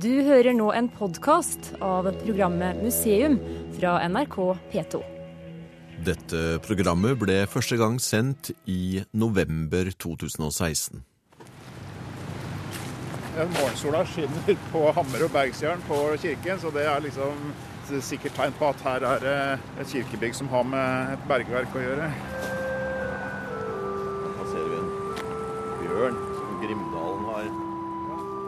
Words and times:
Du 0.00 0.22
hører 0.24 0.54
nå 0.56 0.70
en 0.72 0.86
podkast 0.88 1.74
av 1.84 2.06
programmet 2.22 2.78
Museum 2.80 3.34
fra 3.76 3.98
NRK 4.08 4.36
P2. 4.70 5.00
Dette 6.06 6.40
programmet 6.64 7.18
ble 7.20 7.36
første 7.50 7.76
gang 7.76 7.98
sendt 8.00 8.48
i 8.70 9.02
november 9.12 9.90
2016. 10.00 11.02
Morgensola 13.36 14.00
skinner 14.08 14.56
på 14.70 14.86
Hammer 14.96 15.26
og 15.26 15.34
Bergsjern 15.36 15.84
på 15.90 16.00
kirken, 16.22 16.62
så 16.62 16.72
det 16.72 16.86
er 16.88 17.04
liksom 17.04 17.52
et 17.90 18.06
sikkert 18.06 18.38
tegn 18.38 18.56
på 18.56 18.70
at 18.70 18.86
her 18.86 19.08
er 19.10 19.26
det 19.26 19.38
et 19.82 19.92
kirkebygg 19.92 20.38
som 20.38 20.48
har 20.54 20.64
med 20.70 21.16
et 21.18 21.28
bergverk 21.28 21.76
å 21.76 21.84
gjøre. 21.84 22.12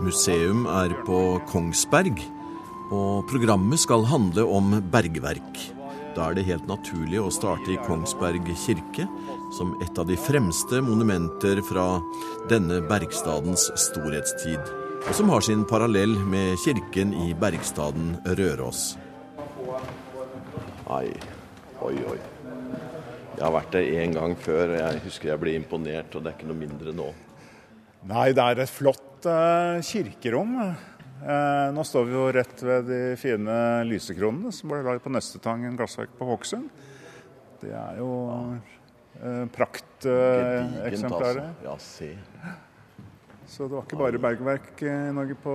Museum 0.03 0.65
er 0.67 0.91
på 1.07 1.19
Kongsberg, 1.47 2.19
og 2.91 3.29
programmet 3.31 3.79
skal 3.79 4.03
handle 4.11 4.43
om 4.51 4.75
bergverk. 4.91 5.61
Da 6.17 6.27
er 6.27 6.37
det 6.37 6.45
helt 6.49 6.67
naturlig 6.67 7.21
å 7.23 7.31
starte 7.31 7.71
i 7.71 7.79
Kongsberg 7.87 8.51
kirke, 8.65 9.07
som 9.55 9.77
et 9.85 10.01
av 10.03 10.11
de 10.11 10.19
fremste 10.19 10.83
monumenter 10.83 11.63
fra 11.69 11.87
denne 12.51 12.81
bergstadens 12.91 13.69
storhetstid, 13.79 14.75
og 15.07 15.15
som 15.15 15.31
har 15.31 15.47
sin 15.47 15.63
parallell 15.71 16.19
med 16.35 16.59
kirken 16.65 17.15
i 17.23 17.31
bergstaden 17.39 18.17
Røros. 18.27 18.97
Oi, 20.91 21.09
oi, 21.79 21.95
oi. 21.95 22.21
Jeg 23.39 23.45
har 23.47 23.55
vært 23.55 23.77
der 23.79 23.93
én 24.03 24.19
gang 24.19 24.35
før, 24.35 24.75
og 24.75 24.81
jeg 24.83 25.05
husker 25.07 25.31
jeg 25.31 25.47
ble 25.47 25.61
imponert, 25.63 26.11
og 26.17 26.27
det 26.27 26.33
er 26.33 26.41
ikke 26.41 26.51
noe 26.51 26.65
mindre 26.67 26.97
nå. 26.97 27.13
Nei, 28.11 28.33
det 28.35 28.43
er 28.43 28.63
et 28.65 28.71
flott 28.73 29.27
eh, 29.31 29.79
kirkerom. 29.87 30.57
Eh, 30.63 31.69
nå 31.75 31.85
står 31.87 32.09
vi 32.09 32.17
jo 32.17 32.25
rett 32.35 32.65
ved 32.67 32.89
de 32.91 33.01
fine 33.21 33.59
lysekronene 33.87 34.51
som 34.55 34.73
ble 34.73 34.81
laget 34.83 35.05
på 35.05 35.13
Nøstetangen 35.15 35.77
glassverk 35.79 36.17
på 36.19 36.27
Hokksund. 36.33 36.67
Det 37.63 37.71
er 37.79 38.01
jo 38.01 38.09
eh, 39.23 39.45
prakteksemplaret. 39.55 41.47
altså. 41.63 41.63
Ja, 41.69 41.77
se. 41.79 42.11
Så 43.53 43.67
det 43.69 43.75
var 43.77 43.85
ikke 43.85 43.99
bare 44.01 44.19
bergverk 44.23 44.81
i 44.87 44.93
Norge 45.13 45.35
på, 45.45 45.53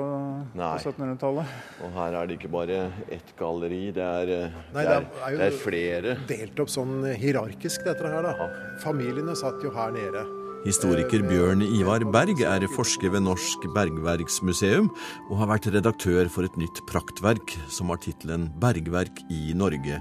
på 0.53 0.65
1700-tallet. 0.77 1.53
Og 1.81 1.95
her 1.97 2.15
er 2.19 2.27
det 2.29 2.35
ikke 2.37 2.51
bare 2.53 2.79
ett 3.15 3.31
galleri, 3.39 3.87
det 3.95 4.05
er, 4.05 4.31
eh, 4.37 4.57
Nei, 4.75 4.83
det 4.85 4.93
er, 4.93 5.07
det 5.07 5.23
er 5.25 5.31
jo- 5.33 5.37
det 5.41 5.47
er 5.49 5.57
flere. 5.63 6.15
delt 6.29 6.59
opp 6.63 6.69
sånn 6.71 6.99
hierarkisk, 7.17 7.83
dette 7.89 8.05
her. 8.07 8.21
da. 8.23 8.49
Familiene 8.85 9.35
satt 9.35 9.59
jo 9.65 9.71
her 9.75 9.91
nede. 9.97 10.23
Historiker 10.65 11.21
Bjørn 11.27 11.61
Ivar 11.61 12.01
Berg 12.09 12.41
er 12.41 12.63
forsker 12.71 13.11
ved 13.13 13.21
Norsk 13.27 13.67
Bergverksmuseum 13.75 14.87
og 15.29 15.35
har 15.41 15.51
vært 15.51 15.67
redaktør 15.75 16.29
for 16.33 16.47
et 16.47 16.55
nytt 16.57 16.81
praktverk 16.89 17.53
som 17.69 17.91
har 17.93 18.01
tittelen 18.01 18.47
'Bergverk 18.57 19.21
i 19.29 19.53
Norge 19.53 19.99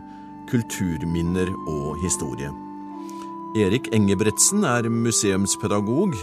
kulturminner 0.49 1.51
og 1.69 1.99
historie'. 2.01 2.55
Erik 3.57 3.91
Engebretsen 3.93 4.65
er 4.65 4.89
museumspedagog 4.89 6.17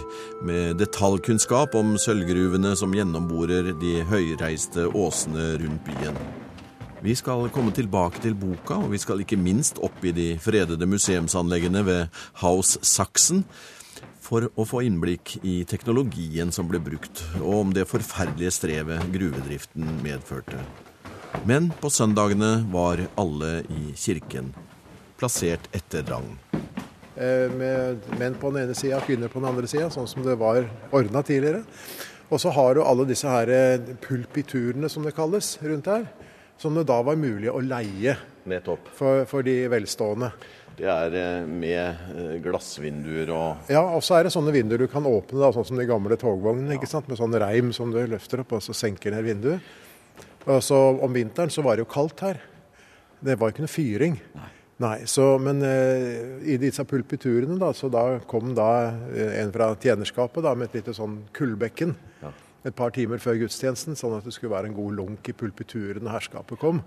med 0.45 0.77
detaljkunnskap 0.81 1.75
om 1.75 1.95
sølvgruvene 1.97 2.75
som 2.77 2.93
gjennomborer 2.93 3.71
de 3.81 3.93
høyreiste 4.09 4.89
åsene 4.89 5.53
rundt 5.61 5.85
byen. 5.87 6.17
Vi 7.03 7.15
skal 7.15 7.49
komme 7.51 7.73
tilbake 7.75 8.21
til 8.23 8.35
boka, 8.35 8.77
og 8.79 8.91
vi 8.93 8.97
skal 9.01 9.19
ikke 9.19 9.35
minst 9.35 9.79
opp 9.83 10.05
i 10.05 10.13
de 10.15 10.27
fredede 10.39 10.87
museumsanleggene 10.87 11.85
ved 11.85 12.21
House 12.39 12.79
Saxon 12.81 13.43
for 14.23 14.47
å 14.55 14.63
få 14.67 14.81
innblikk 14.87 15.35
i 15.43 15.61
teknologien 15.67 16.51
som 16.55 16.69
ble 16.71 16.79
brukt, 16.83 17.25
og 17.41 17.53
om 17.59 17.73
det 17.75 17.83
forferdelige 17.89 18.53
strevet 18.55 19.09
gruvedriften 19.13 19.97
medførte. 20.03 20.61
Men 21.49 21.71
på 21.81 21.89
søndagene 21.91 22.61
var 22.71 23.01
alle 23.19 23.63
i 23.73 23.91
kirken, 23.99 24.53
plassert 25.19 25.67
etter 25.75 26.05
rang. 26.07 26.29
Eh, 27.15 27.49
Med 27.51 28.05
menn 28.19 28.37
på 28.39 28.49
den 28.53 28.63
ene 28.63 28.77
sida 28.77 29.01
og 29.01 29.07
kvinner 29.09 29.29
på 29.29 29.41
den 29.41 29.49
andre 29.51 29.67
sida, 29.69 29.89
sånn 29.93 30.07
som 30.09 30.23
det 30.25 30.37
var 30.39 30.63
ordna 30.95 31.21
tidligere. 31.25 31.63
Og 32.33 32.39
så 32.41 32.49
har 32.55 32.73
du 32.77 32.81
alle 32.81 33.05
disse 33.09 33.29
her 33.29 33.49
eh, 33.53 33.91
pulpiturene, 34.01 34.89
som 34.89 35.03
det 35.05 35.13
kalles, 35.17 35.57
rundt 35.61 35.89
her. 35.91 36.07
Som 36.57 36.77
det 36.77 36.85
da 36.87 37.01
var 37.03 37.17
mulig 37.19 37.49
å 37.51 37.59
leie 37.61 38.15
Nettopp. 38.49 38.87
for, 38.95 39.25
for 39.29 39.45
de 39.45 39.55
velstående. 39.73 40.31
Det 40.77 40.87
er 40.89 41.15
eh, 41.19 41.45
med 41.45 42.15
eh, 42.17 42.37
glassvinduer 42.43 43.29
og 43.35 43.69
Ja, 43.71 43.83
og 43.83 44.01
så 44.05 44.17
er 44.17 44.25
det 44.25 44.33
sånne 44.33 44.53
vinduer 44.55 44.81
du 44.81 44.87
kan 44.89 45.05
åpne, 45.05 45.41
da, 45.43 45.51
sånn 45.53 45.67
som 45.69 45.79
de 45.79 45.85
gamle 45.89 46.17
togvognene. 46.19 46.77
ikke 46.77 46.89
sant? 46.89 47.09
Med 47.11 47.19
sånn 47.19 47.37
reim 47.41 47.69
som 47.75 47.93
du 47.93 47.99
løfter 48.01 48.41
opp, 48.41 48.55
og 48.57 48.65
så 48.65 48.75
senker 48.77 49.13
ned 49.13 49.27
vinduet. 49.27 49.71
Og 50.49 50.59
så 50.65 50.75
Om 50.75 51.13
vinteren 51.13 51.53
så 51.53 51.63
var 51.63 51.77
det 51.77 51.85
jo 51.85 51.93
kaldt 51.93 52.25
her. 52.25 52.41
Det 53.23 53.37
var 53.39 53.53
ikke 53.53 53.63
noe 53.63 53.71
fyring. 53.71 54.19
Nei. 54.35 54.49
Nei 54.83 54.97
så, 55.05 55.37
Men 55.39 55.61
eh, 55.63 56.41
i 56.49 56.57
disse 56.61 56.83
pulpiturene, 56.89 57.59
da, 57.61 57.71
så 57.77 57.89
da 57.93 58.19
kom 58.27 58.55
da 58.57 58.71
eh, 59.13 59.39
en 59.43 59.53
fra 59.53 59.71
tjenerskapet 59.79 60.43
da, 60.43 60.55
med 60.57 60.71
et 60.71 60.81
lite 60.81 60.95
sånn 60.97 61.21
kullbekken. 61.37 61.95
Ja. 62.23 62.33
Et 62.63 62.75
par 62.75 62.93
timer 62.95 63.21
før 63.21 63.37
gudstjenesten, 63.43 63.95
sånn 63.99 64.17
at 64.17 64.25
det 64.25 64.33
skulle 64.35 64.55
være 64.55 64.71
en 64.71 64.77
god 64.77 64.97
lunk 64.97 65.29
i 65.29 65.35
pulpituren 65.37 66.03
når 66.03 66.17
herskapet 66.17 66.59
kom. 66.61 66.81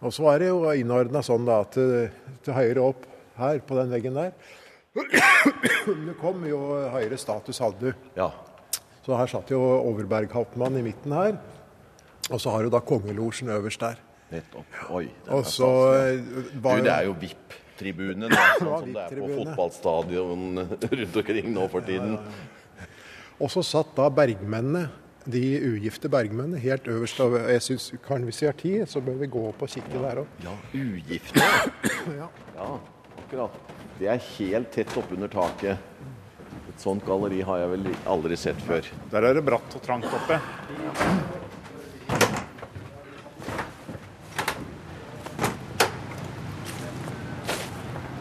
Og 0.00 0.14
så 0.16 0.24
var 0.24 0.40
det 0.40 0.48
jo 0.48 0.64
innordna 0.72 1.22
sånn 1.24 1.44
da 1.48 1.60
at 1.64 1.76
eh, 1.80 2.12
til 2.44 2.56
høyre 2.56 2.84
opp 2.92 3.06
her 3.40 3.60
på 3.64 3.76
den 3.78 3.92
veggen 3.92 4.16
der 4.16 4.32
det 6.06 6.14
kom 6.18 6.42
jo 6.48 6.58
høyere 6.90 7.18
status 7.20 7.60
hadde 7.62 7.90
du. 7.92 8.06
Ja. 8.16 8.32
Så 9.06 9.14
her 9.14 9.30
satt 9.30 9.52
jo 9.52 9.60
Overberghauptmann 9.60 10.80
i 10.80 10.82
midten 10.82 11.14
her. 11.14 11.36
Og 12.30 12.40
så 12.42 12.50
har 12.50 12.66
du 12.66 12.72
da 12.74 12.80
kongelosjen 12.82 13.52
øverst 13.54 13.82
der. 13.84 14.00
Nettopp. 14.30 14.80
Oi. 14.94 15.04
Og 15.34 15.46
så 15.46 15.68
var 16.62 16.78
jo... 16.78 16.82
Du, 16.82 16.88
det 16.88 16.92
er 16.94 17.06
jo 17.06 17.14
VIP-tribune, 17.22 18.30
sånn 18.60 18.72
som 18.82 18.90
det 18.94 19.04
er 19.06 19.14
på 19.22 19.30
fotballstadion 19.38 20.64
rundt 21.00 21.20
omkring 21.22 21.50
nå 21.54 21.68
for 21.72 21.86
tiden. 21.86 22.18
Og 23.40 23.50
så 23.54 23.64
satt 23.64 23.94
da 23.96 24.10
bergmennene, 24.12 24.88
de 25.26 25.42
ugifte 25.74 26.08
bergmennene, 26.08 26.58
helt 26.58 26.88
øverst. 26.88 27.20
Og 27.20 27.36
jeg 27.38 27.62
synes, 27.62 27.92
kan, 28.06 28.24
Hvis 28.24 28.42
vi 28.42 28.46
har 28.46 28.52
tid, 28.52 28.86
så 28.86 29.00
bør 29.00 29.18
vi 29.20 29.26
gå 29.26 29.48
opp 29.48 29.62
og 29.62 29.68
kikke 29.68 30.02
der 30.02 30.22
òg. 30.22 30.26
Ja, 30.44 30.56
ugifte. 30.74 31.40
Ja. 32.20 32.28
Ja, 32.56 32.78
akkurat. 33.18 33.50
Det 33.98 34.08
er 34.08 34.22
helt 34.38 34.70
tett 34.72 34.96
oppunder 34.96 35.28
taket. 35.28 35.78
Et 36.70 36.80
sånt 36.80 37.04
galleri 37.04 37.42
har 37.44 37.60
jeg 37.60 37.70
vel 37.74 37.90
aldri 38.08 38.36
sett 38.40 38.60
før. 38.64 38.86
Der 39.12 39.26
er 39.28 39.36
det 39.36 39.44
bratt 39.44 39.76
og 39.76 39.82
trangt 39.84 40.08
oppe. 40.08 40.40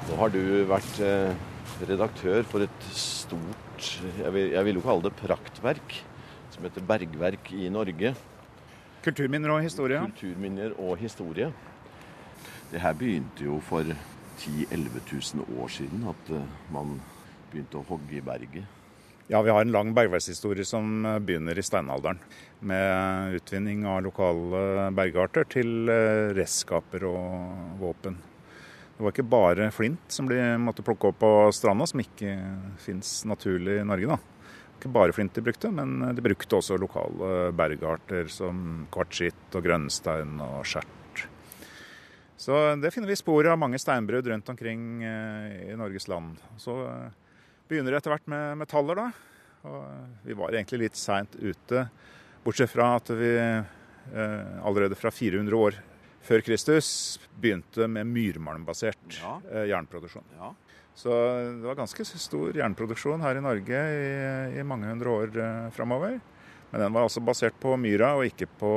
Nå 0.09 0.19
har 0.19 0.33
du 0.35 0.41
vært 0.67 0.99
eh, 1.05 1.31
redaktør 1.87 2.43
for 2.43 2.65
et 2.65 2.87
stort, 2.91 3.89
jeg 4.19 4.31
vil, 4.35 4.51
jeg 4.51 4.67
vil 4.67 4.79
jo 4.79 4.83
kalle 4.83 5.05
det 5.07 5.15
praktverk, 5.21 5.95
som 6.59 6.67
heter 6.67 6.83
Bergverk 6.83 7.53
i 7.55 7.69
Norge. 7.71 8.11
Kulturminner 9.05 9.53
og 9.53 9.61
historie. 9.63 10.01
Kulturminner 10.09 10.73
og 10.75 10.97
historie. 10.99 11.53
Det 12.69 12.81
her 12.83 12.97
begynte 12.99 13.45
jo 13.45 13.61
for 13.63 13.87
10 13.87 14.65
000-11 14.67 14.99
000 15.39 15.61
år 15.61 15.71
siden 15.71 16.03
at 16.11 16.33
eh, 16.35 16.49
man 16.73 16.97
begynte 17.49 17.79
å 17.79 17.85
hogge 17.87 18.17
i 18.19 18.23
berget. 18.23 18.67
Ja, 19.29 19.39
vi 19.45 19.53
har 19.53 19.63
en 19.63 19.71
lang 19.71 19.93
bergverkshistorie 19.95 20.65
som 20.67 21.05
begynner 21.23 21.55
i 21.55 21.63
steinalderen. 21.63 22.19
Med 22.59 23.37
utvinning 23.39 23.85
av 23.87 24.01
lokale 24.03 24.89
bergarter 24.97 25.47
til 25.47 25.87
eh, 25.87 26.33
redskaper 26.35 27.07
og 27.07 27.79
våpen. 27.79 28.19
Det 28.97 29.05
var 29.05 29.15
ikke 29.15 29.31
bare 29.31 29.69
flint 29.71 30.11
som 30.11 30.27
de 30.27 30.41
måtte 30.59 30.83
plukke 30.83 31.13
opp 31.13 31.21
på 31.23 31.31
stranda, 31.55 31.87
som 31.87 32.03
ikke 32.03 32.35
fins 32.83 33.21
naturlig 33.31 33.79
i 33.79 33.87
Norge. 33.87 34.17
da. 34.17 34.38
Ikke 34.79 34.91
bare 34.95 35.11
flint 35.15 35.35
de 35.35 35.43
brukte, 35.43 35.69
men 35.75 35.99
de 36.15 36.23
brukte 36.23 36.55
også 36.55 36.77
lokale 36.79 37.49
bergarter 37.51 38.29
som 38.31 38.85
kvartsitt 38.93 39.57
og 39.59 39.65
grønnstein 39.65 40.37
og 40.39 40.61
skjert. 40.67 41.25
Så 42.39 42.55
det 42.79 42.93
finner 42.95 43.11
vi 43.11 43.17
spor 43.19 43.43
av 43.51 43.57
mange 43.59 43.75
steinbrudd 43.83 44.29
rundt 44.31 44.47
omkring 44.53 45.01
eh, 45.03 45.73
i 45.73 45.75
Norges 45.75 46.07
land. 46.07 46.37
Så 46.55 46.77
eh, 46.87 47.09
begynner 47.67 47.91
det 47.91 47.99
etter 47.99 48.13
hvert 48.13 48.29
med 48.31 48.61
metaller, 48.61 48.95
da. 48.95 49.09
Og 49.67 50.23
vi 50.23 50.37
var 50.39 50.55
egentlig 50.55 50.85
litt 50.85 50.95
seint 50.95 51.35
ute, 51.35 51.83
bortsett 52.45 52.71
fra 52.71 52.93
at 52.95 53.11
vi 53.19 53.33
eh, 53.35 54.63
allerede 54.63 54.95
fra 54.95 55.11
400 55.11 55.59
år 55.59 55.81
før 56.23 56.45
Kristus 56.47 57.19
begynte 57.35 57.89
med 57.91 58.07
myrmalmbasert 58.07 59.19
Ja. 59.19 59.35
eh, 59.51 59.67
jernproduksjon. 59.73 60.23
Ja. 60.39 60.53
Så 60.99 61.13
det 61.61 61.63
var 61.63 61.77
ganske 61.79 62.03
stor 62.03 62.57
jernproduksjon 62.59 63.21
her 63.23 63.37
i 63.39 63.43
Norge 63.43 63.83
i, 63.95 64.07
i 64.59 64.65
mange 64.67 64.89
hundre 64.89 65.13
år 65.21 65.37
eh, 65.39 65.69
framover. 65.71 66.17
Men 66.73 66.83
den 66.83 66.95
var 66.95 67.07
altså 67.07 67.23
basert 67.23 67.55
på 67.61 67.77
myra 67.79 68.11
og 68.17 68.27
ikke 68.27 68.49
på, 68.59 68.73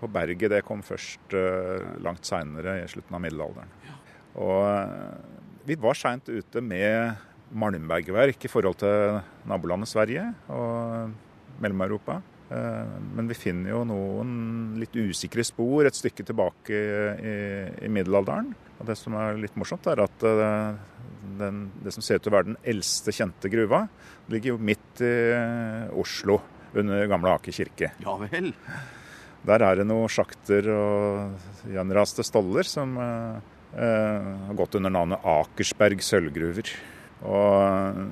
på 0.00 0.08
berget. 0.08 0.48
Det 0.54 0.62
kom 0.64 0.80
først 0.86 1.36
eh, 1.36 1.84
langt 2.00 2.24
seinere, 2.24 2.78
i 2.80 2.88
slutten 2.88 3.18
av 3.18 3.20
middelalderen. 3.26 3.74
Og 4.40 4.62
eh, 4.70 5.18
vi 5.68 5.76
var 5.84 6.00
seint 6.00 6.32
ute 6.32 6.64
med 6.64 7.28
malmbergverk 7.52 8.46
i 8.46 8.50
forhold 8.50 8.80
til 8.80 9.20
nabolandet 9.50 9.90
Sverige 9.90 10.30
og 10.54 11.12
Mellom-Europa. 11.60 12.22
Men 12.50 13.28
vi 13.30 13.36
finner 13.38 13.70
jo 13.70 13.80
noen 13.86 14.30
litt 14.80 14.94
usikre 14.98 15.44
spor 15.46 15.86
et 15.86 15.94
stykke 15.94 16.24
tilbake 16.26 16.74
i, 16.74 17.34
i 17.86 17.90
middelalderen. 17.92 18.48
Og 18.80 18.88
Det 18.88 18.96
som 18.98 19.14
er 19.18 19.38
litt 19.38 19.58
morsomt, 19.60 19.86
er 19.86 20.02
at 20.02 20.24
den, 21.40 21.66
det 21.84 21.94
som 21.96 22.04
ser 22.04 22.20
ut 22.20 22.26
til 22.26 22.32
å 22.32 22.36
være 22.38 22.50
den 22.52 22.60
eldste 22.72 23.14
kjente 23.16 23.50
gruva, 23.52 23.84
ligger 24.30 24.54
jo 24.54 24.62
midt 24.70 25.02
i 25.04 25.14
Oslo, 25.98 26.40
under 26.76 27.08
gamle 27.10 27.34
Aker 27.34 27.54
kirke. 27.54 27.92
Ja 28.04 28.14
vel? 28.20 28.52
Der 29.46 29.64
er 29.64 29.80
det 29.80 29.86
noen 29.88 30.10
sjakter 30.12 30.68
og 30.74 31.70
gjenraste 31.72 32.24
stoller 32.26 32.68
som 32.68 32.92
eh, 33.00 33.40
har 33.72 34.58
gått 34.58 34.76
under 34.78 34.92
navnet 34.92 35.24
Akersberg 35.26 36.04
sølvgruver. 36.04 36.70
Og 37.24 38.04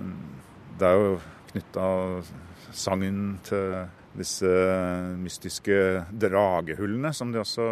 det 0.80 0.88
er 0.88 0.98
jo 0.98 1.14
knytta 1.52 1.86
sagn 2.76 3.38
til 3.46 3.76
disse 4.18 4.50
mystiske 5.20 5.78
dragehullene, 6.10 7.12
som 7.14 7.30
de 7.32 7.40
også 7.42 7.66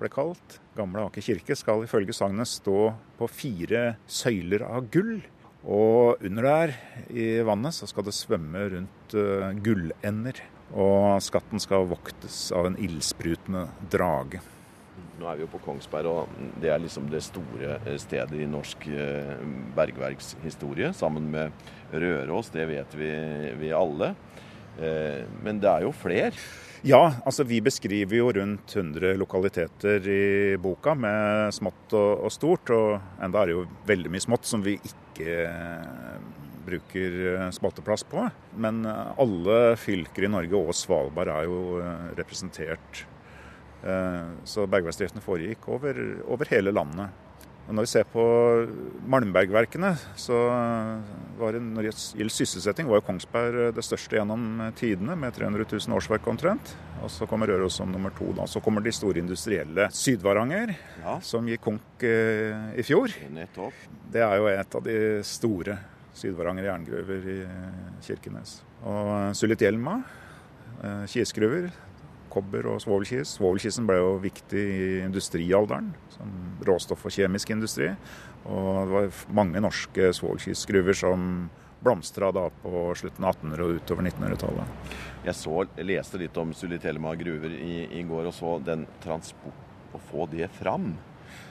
ble 0.00 0.10
kalt. 0.12 0.58
Gamle 0.78 1.06
Aker 1.08 1.24
kirke 1.24 1.56
skal 1.58 1.84
ifølge 1.86 2.16
sagnet 2.16 2.48
stå 2.50 2.90
på 3.18 3.28
fire 3.30 3.94
søyler 4.08 4.64
av 4.68 4.88
gull. 4.92 5.18
Og 5.60 6.22
under 6.24 6.46
der 6.46 6.72
i 7.12 7.26
vannet 7.44 7.76
så 7.76 7.88
skal 7.88 8.06
det 8.06 8.16
svømme 8.16 8.64
rundt 8.72 9.16
uh, 9.16 9.50
gullender. 9.60 10.40
Og 10.70 11.18
skatten 11.24 11.60
skal 11.60 11.88
voktes 11.90 12.48
av 12.54 12.70
en 12.70 12.78
ildsprutende 12.80 13.66
drage. 13.90 14.40
Nå 15.20 15.28
er 15.28 15.36
vi 15.36 15.44
jo 15.44 15.50
på 15.52 15.60
Kongsberg, 15.66 16.08
og 16.08 16.60
det 16.62 16.70
er 16.72 16.80
liksom 16.80 17.10
det 17.12 17.20
store 17.24 17.76
stedet 18.00 18.38
i 18.40 18.46
norsk 18.48 18.86
eh, 18.88 19.42
bergverkshistorie. 19.76 20.94
Sammen 20.96 21.26
med 21.32 21.66
Røros, 21.92 22.48
det 22.54 22.64
vet 22.70 22.96
vi, 22.96 23.10
vi 23.60 23.72
alle. 23.76 24.14
Eh, 24.80 25.26
men 25.44 25.60
det 25.60 25.68
er 25.68 25.84
jo 25.84 25.92
flere. 25.92 26.32
Ja, 26.82 27.12
altså 27.28 27.44
vi 27.44 27.58
beskriver 27.60 28.16
jo 28.16 28.30
rundt 28.32 28.72
100 28.72 29.18
lokaliteter 29.20 30.06
i 30.08 30.56
boka 30.56 30.94
med 30.96 31.52
smått 31.52 31.92
og, 31.92 32.24
og 32.24 32.32
stort. 32.32 32.72
Og 32.72 33.20
enda 33.20 33.42
er 33.42 33.50
det 33.50 33.56
jo 33.58 33.64
veldig 33.90 34.12
mye 34.14 34.24
smått 34.24 34.48
som 34.48 34.64
vi 34.64 34.78
ikke 34.78 35.42
eh, 35.44 36.14
bruker 36.64 37.18
eh, 37.34 37.46
spalteplass 37.52 38.06
på. 38.08 38.24
Men 38.64 38.80
eh, 38.88 39.12
alle 39.20 39.58
fylker 39.80 40.24
i 40.24 40.32
Norge 40.32 40.56
og 40.56 40.72
Svalbard 40.76 41.28
er 41.34 41.50
jo 41.50 41.80
representert. 42.18 43.06
Så 44.44 44.66
bergverksdriften 44.68 45.22
foregikk 45.24 45.64
over, 45.72 45.96
over 46.28 46.50
hele 46.52 46.68
landet. 46.68 47.14
Når 47.70 47.86
vi 47.86 47.90
ser 47.92 48.06
på 48.10 48.22
Malmbergverkene, 49.10 49.92
så 50.18 50.38
var 51.38 51.54
det, 51.54 51.60
når 51.62 51.86
det 51.86 51.92
gjelder 51.92 52.34
sysselsetting, 52.34 52.88
var 52.90 52.98
jo 52.98 53.04
Kongsberg 53.06 53.68
det 53.76 53.84
største 53.86 54.18
gjennom 54.18 54.46
tidene, 54.78 55.14
med 55.18 55.36
300 55.36 55.66
000 55.68 55.98
årsverk 55.98 56.26
omtrent. 56.32 56.72
Og 57.04 57.12
så 57.12 57.28
kommer 57.30 57.50
Røros 57.50 57.78
som 57.78 57.92
nummer 57.92 58.12
to. 58.16 58.32
Da. 58.36 58.48
Så 58.50 58.62
kommer 58.64 58.84
de 58.84 58.92
store 58.94 59.22
industrielle 59.22 59.86
Sydvaranger, 59.94 60.74
ja. 61.04 61.16
som 61.24 61.46
gikk 61.48 61.62
konk 61.68 62.04
eh, 62.06 62.74
i 62.80 62.86
fjor. 62.86 63.14
Nettopp. 63.32 63.86
Det 64.10 64.24
er 64.26 64.40
jo 64.40 64.50
et 64.50 64.76
av 64.80 64.88
de 64.88 64.98
store 65.26 65.78
Sydvaranger 66.20 66.66
jerngruver 66.66 67.30
i 67.30 67.38
Kirkenes. 68.04 68.58
Og 68.88 69.36
Sulitjelma, 69.38 70.00
eh, 70.82 71.06
kisgruver, 71.12 71.70
kobber 72.30 72.68
og 72.70 72.80
svovelkis. 72.84 73.36
Svovelkisen 73.38 73.88
ble 73.88 73.98
jo 74.00 74.12
viktig 74.22 74.60
i 74.60 74.90
industrialderen, 75.04 75.92
som 76.14 76.34
råstoff 76.66 77.02
for 77.04 77.14
kjemisk 77.14 77.52
industri. 77.54 77.90
Og 78.46 78.68
det 78.86 78.94
var 78.94 79.24
mange 79.42 79.62
norske 79.62 80.12
svovelkisgruver 80.16 80.96
som 80.96 81.50
blomstra 81.80 82.30
da 82.32 82.46
på 82.62 82.90
slutten 82.96 83.24
av 83.24 83.36
1800- 83.36 83.64
og 83.64 83.78
utover 83.80 84.06
1900-tallet. 84.08 84.96
Jeg 85.24 85.36
så, 85.36 85.56
leste 85.84 86.20
litt 86.20 86.36
om 86.40 86.52
Sulitelma 86.56 87.14
gruver 87.20 87.54
i, 87.56 87.84
i, 88.00 88.02
går, 88.08 88.28
og 88.30 88.36
så 88.36 88.56
den 88.64 88.86
transport 89.04 89.66
Å 89.90 89.98
få 90.06 90.22
det 90.30 90.46
fram. 90.54 90.92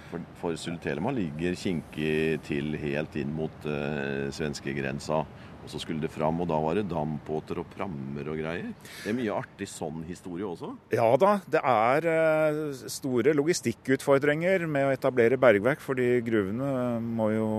For, 0.10 0.24
for 0.40 0.56
Sulitelma 0.56 1.12
ligger 1.12 1.58
kinkig 1.60 2.40
til 2.48 2.78
helt 2.80 3.18
inn 3.20 3.34
mot 3.36 3.66
uh, 3.68 4.30
svenskegrensa. 4.32 5.18
Og 5.60 5.72
så 5.72 5.82
skulle 5.84 6.02
det 6.02 6.12
fram, 6.14 6.40
og 6.42 6.48
da 6.50 6.58
var 6.64 6.78
det 6.78 6.88
dampbåter 6.90 7.60
og 7.62 7.68
prammer 7.74 8.30
og 8.32 8.40
greier. 8.40 8.70
Det 9.04 9.12
er 9.12 9.18
mye 9.18 9.36
artig 9.36 9.68
sånn 9.70 10.06
historie 10.08 10.48
også? 10.48 10.72
Ja 10.96 11.10
da, 11.20 11.34
det 11.52 11.62
er 11.62 12.08
eh, 12.14 12.62
store 12.90 13.36
logistikkutfordringer 13.38 14.66
med 14.72 14.88
å 14.88 14.94
etablere 14.96 15.40
bergverk, 15.42 15.84
fordi 15.84 16.08
gruvene 16.26 16.72
må 17.04 17.30
jo 17.36 17.50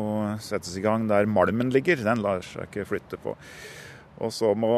settes 0.42 0.78
i 0.80 0.84
gang 0.84 1.06
der 1.10 1.28
malmen 1.30 1.72
ligger. 1.74 2.00
Den 2.06 2.24
lar 2.24 2.42
seg 2.46 2.70
ikke 2.70 2.88
flytte 2.94 3.20
på. 3.20 3.36
Og 4.20 4.32
så 4.36 4.50
må 4.58 4.74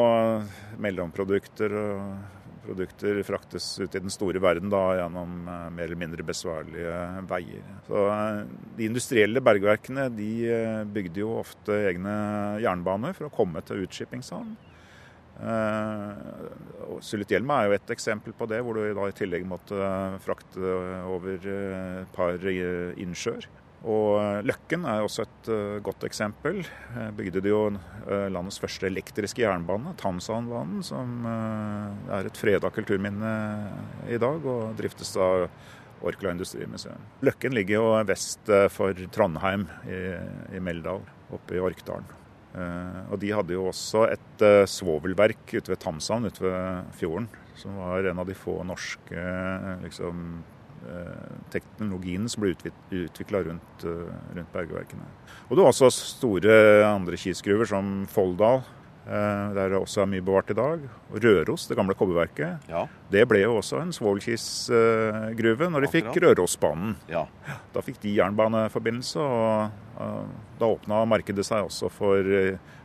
mellomprodukter 0.83 1.73
og 1.79 2.42
produkter 2.63 3.19
fraktes 3.27 3.67
ut 3.79 3.95
i 3.95 4.01
den 4.01 4.13
store 4.13 4.41
verden 4.43 4.71
da, 4.71 4.81
gjennom 4.99 5.47
uh, 5.47 5.69
mer 5.73 5.87
eller 5.87 5.99
mindre 5.99 6.25
besværlige 6.25 6.97
veier. 7.29 7.63
Så 7.87 8.03
uh, 8.09 8.43
De 8.77 8.87
industrielle 8.87 9.43
bergverkene 9.43 10.09
de 10.15 10.29
uh, 10.49 10.83
bygde 10.89 11.23
jo 11.23 11.37
ofte 11.39 11.77
egne 11.91 12.13
jernbaner 12.63 13.17
for 13.17 13.29
å 13.29 13.33
komme 13.33 13.63
til 13.67 13.85
utskippingshavn. 13.87 14.53
Uh, 15.33 16.99
Sulitjelma 17.03 17.59
er 17.59 17.71
jo 17.71 17.77
et 17.79 17.95
eksempel 17.95 18.35
på 18.37 18.47
det, 18.51 18.61
hvor 18.63 18.77
du 18.77 18.85
da 18.95 19.09
i 19.09 19.17
tillegg 19.17 19.47
måtte 19.49 19.91
frakte 20.23 20.77
over 21.09 21.49
et 21.49 22.15
par 22.15 22.37
innsjøer. 22.47 23.49
Og 23.83 24.15
eh, 24.15 24.39
Løkken 24.47 24.85
er 24.87 25.03
også 25.03 25.25
et 25.25 25.49
uh, 25.51 25.77
godt 25.83 26.05
eksempel. 26.07 26.61
Uh, 26.93 27.09
bygde 27.17 27.41
de 27.43 27.51
jo 27.51 27.63
landets 28.03 28.59
første 28.61 28.87
elektriske 28.87 29.43
jernbane, 29.43 29.93
Tamsanbanen, 29.99 30.83
som 30.85 31.23
er 31.27 32.27
et 32.27 32.39
freda 32.39 32.69
kulturminne 32.73 33.31
i 34.11 34.19
dag, 34.19 34.43
og 34.43 34.73
driftes 34.79 35.13
av 35.19 35.47
Orkla 36.03 36.33
Industrimuseum. 36.35 36.99
Løkken 37.23 37.55
ligger 37.55 37.79
jo 37.79 37.85
vest 38.07 38.51
for 38.75 38.97
Trondheim, 39.15 39.65
i, 39.87 40.01
i 40.57 40.63
Meldal, 40.63 40.99
oppe 41.33 41.55
i 41.55 41.63
Orkdalen. 41.63 42.11
og 43.09 43.15
de 43.21 43.31
hadde 43.33 43.55
jo 43.55 43.69
også 43.69 44.03
et 44.11 44.43
svovelverk 44.69 45.55
ute 45.55 45.71
ved 45.71 45.79
Tamshavn, 45.79 46.27
ute 46.27 46.43
ved 46.43 46.91
fjorden, 46.99 47.29
som 47.55 47.79
var 47.79 48.11
en 48.11 48.19
av 48.19 48.27
de 48.27 48.35
få 48.35 48.59
norske 48.67 49.23
liksom, 49.85 50.43
Eh, 50.43 50.52
teknologien 51.53 52.29
som 52.29 52.43
ble 52.43 52.53
utvikla 52.91 53.43
rundt, 53.47 53.83
eh, 53.85 54.13
rundt 54.35 54.53
bergverkene. 54.53 55.05
Og 55.49 55.57
det 55.57 55.63
var 55.65 55.73
også 55.73 55.91
store 55.91 56.55
andre 56.87 57.19
kisgruver 57.19 57.67
som 57.69 58.05
Folldal, 58.09 58.63
eh, 59.07 59.53
der 59.53 59.69
det 59.69 59.79
også 59.79 60.01
er 60.03 60.11
mye 60.11 60.25
bevart 60.25 60.49
i 60.49 60.57
dag. 60.57 60.79
Og 61.11 61.19
Røros, 61.23 61.67
det 61.67 61.77
gamle 61.77 61.95
kobberverket. 61.95 62.59
Ja. 62.69 62.87
Det 63.11 63.27
ble 63.27 63.43
jo 63.43 63.57
også 63.59 63.81
en 63.81 63.91
svovelkisgruve 63.91 65.69
når 65.69 65.81
de 65.81 65.87
Akkurat. 65.87 66.13
fikk 66.13 66.21
Rørosbanen. 66.23 66.95
Ja. 67.09 67.25
Da 67.73 67.81
fikk 67.81 68.01
de 68.01 68.15
jernbaneforbindelse, 68.15 69.17
og 69.19 69.71
da 70.59 70.65
åpna 70.65 71.05
markedet 71.07 71.45
seg 71.45 71.65
også 71.67 71.91
for 71.91 72.23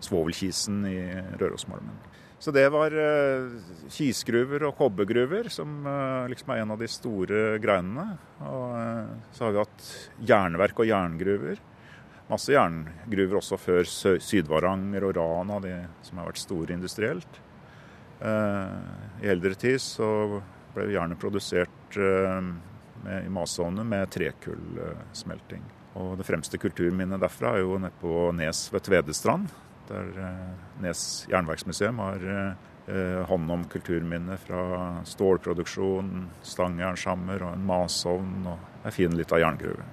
svovelkisen 0.01 0.85
i 0.87 0.99
Rørosmalmen. 1.39 1.95
Så 2.39 2.53
det 2.55 2.69
var 2.71 2.95
uh, 2.95 3.51
kisgruver 3.91 4.69
og 4.69 4.77
kobbergruver 4.79 5.49
som 5.51 5.81
uh, 5.87 6.29
liksom 6.31 6.53
er 6.55 6.63
en 6.63 6.75
av 6.75 6.79
de 6.79 6.89
store 6.91 7.41
greinene. 7.63 8.13
Og 8.47 8.77
uh, 8.79 9.11
så 9.35 9.47
har 9.49 9.57
vi 9.57 9.63
hatt 9.65 9.89
jernverk 10.31 10.85
og 10.85 10.91
jerngruver. 10.91 11.59
Masse 12.29 12.55
jerngruver 12.55 13.41
også 13.41 13.59
før 13.59 13.89
Sydvaranger 13.89 15.09
og 15.09 15.17
Rana, 15.19 15.59
de 15.65 15.75
som 16.07 16.21
har 16.21 16.29
vært 16.29 16.43
store 16.43 16.75
industrielt. 16.77 17.39
I 18.21 19.29
eldre 19.33 19.55
tid 19.57 19.79
så 19.81 20.09
ble 20.75 20.91
jernet 20.93 21.21
produsert 21.23 21.97
med, 21.97 23.23
i 23.25 23.31
masovner 23.33 23.87
med 23.89 24.11
trekullsmelting. 24.13 25.63
Og 26.03 26.19
det 26.21 26.27
fremste 26.29 26.61
kulturminnet 26.61 27.23
derfra 27.23 27.55
er 27.55 27.65
jo 27.65 27.79
nede 27.81 27.97
på 28.03 28.27
Nes 28.37 28.67
ved 28.75 28.85
Tvedestrand 28.91 29.49
der 29.89 30.11
eh, 30.25 30.83
Nes 30.85 31.27
jernverksmuseum 31.31 31.99
har 32.05 32.27
eh, 32.33 33.23
hånd 33.29 33.51
om 33.51 33.65
kulturminner 33.69 34.41
fra 34.41 35.05
stålproduksjon, 35.05 36.29
stangjernshammer 36.43 37.45
og 37.49 37.57
en 37.57 37.67
masovn 37.69 38.53
og 38.55 38.85
en 38.85 38.95
fin 38.95 39.17
lita 39.19 39.41
jerngruve. 39.43 39.85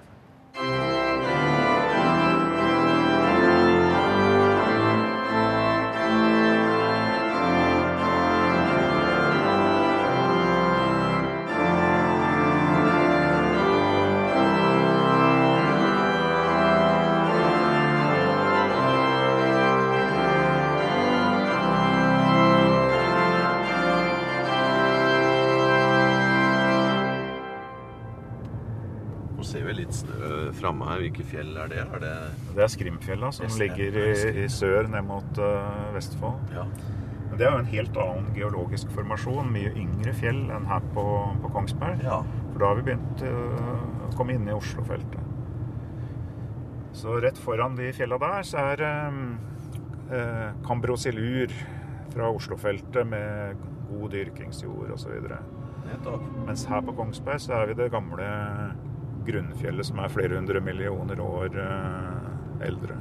Hvilke 29.86 31.25
fjell 31.30 31.56
er 31.62 31.72
det? 31.72 31.84
Er 31.86 32.01
det, 32.01 32.13
det 32.56 32.63
er 32.65 32.72
Skrimfjella, 32.72 33.32
som 33.36 33.51
ligger 33.60 33.98
i, 34.01 34.08
i, 34.44 34.48
sør 34.51 34.89
ned 34.92 35.06
mot 35.08 35.42
uh, 35.42 35.94
Vestfold. 35.96 36.39
Ja. 36.56 36.65
Men 37.30 37.38
det 37.39 37.46
er 37.46 37.51
jo 37.54 37.62
en 37.62 37.70
helt 37.70 38.00
annen 38.00 38.27
geologisk 38.36 38.92
formasjon. 38.96 39.51
Mye 39.54 39.74
yngre 39.75 40.13
fjell 40.18 40.42
enn 40.56 40.68
her 40.70 40.84
på, 40.96 41.06
på 41.44 41.54
Kongsberg. 41.54 42.04
Ja. 42.06 42.22
For 42.51 42.63
da 42.63 42.72
har 42.72 42.80
vi 42.80 42.88
begynt 42.89 43.24
uh, 43.25 44.10
å 44.10 44.12
komme 44.18 44.38
inn 44.38 44.50
i 44.50 44.56
Oslofeltet. 44.56 45.32
Så 46.96 47.18
rett 47.20 47.39
foran 47.42 47.75
de 47.75 47.89
fjella 47.96 48.18
der 48.22 48.46
så 48.48 48.70
er 48.72 48.84
um, 49.10 49.36
uh, 50.13 50.51
Cambrosilur 50.65 51.51
fra 52.13 52.30
Oslofeltet 52.32 53.08
med 53.12 53.60
god 53.89 54.12
dyrkingsjord 54.15 54.94
osv. 54.96 55.30
Mens 56.48 56.65
her 56.70 56.84
på 56.86 56.96
Kongsberg 56.96 57.42
så 57.44 57.60
er 57.60 57.72
vi 57.72 57.80
det 57.82 57.92
gamle 57.94 58.30
grunnfjellet 59.27 59.89
som 59.89 60.00
er 60.01 60.13
flere 60.13 60.39
hundre 60.39 60.62
millioner 60.63 61.22
år 61.22 61.60
øh, 61.65 62.65
eldre. 62.65 62.98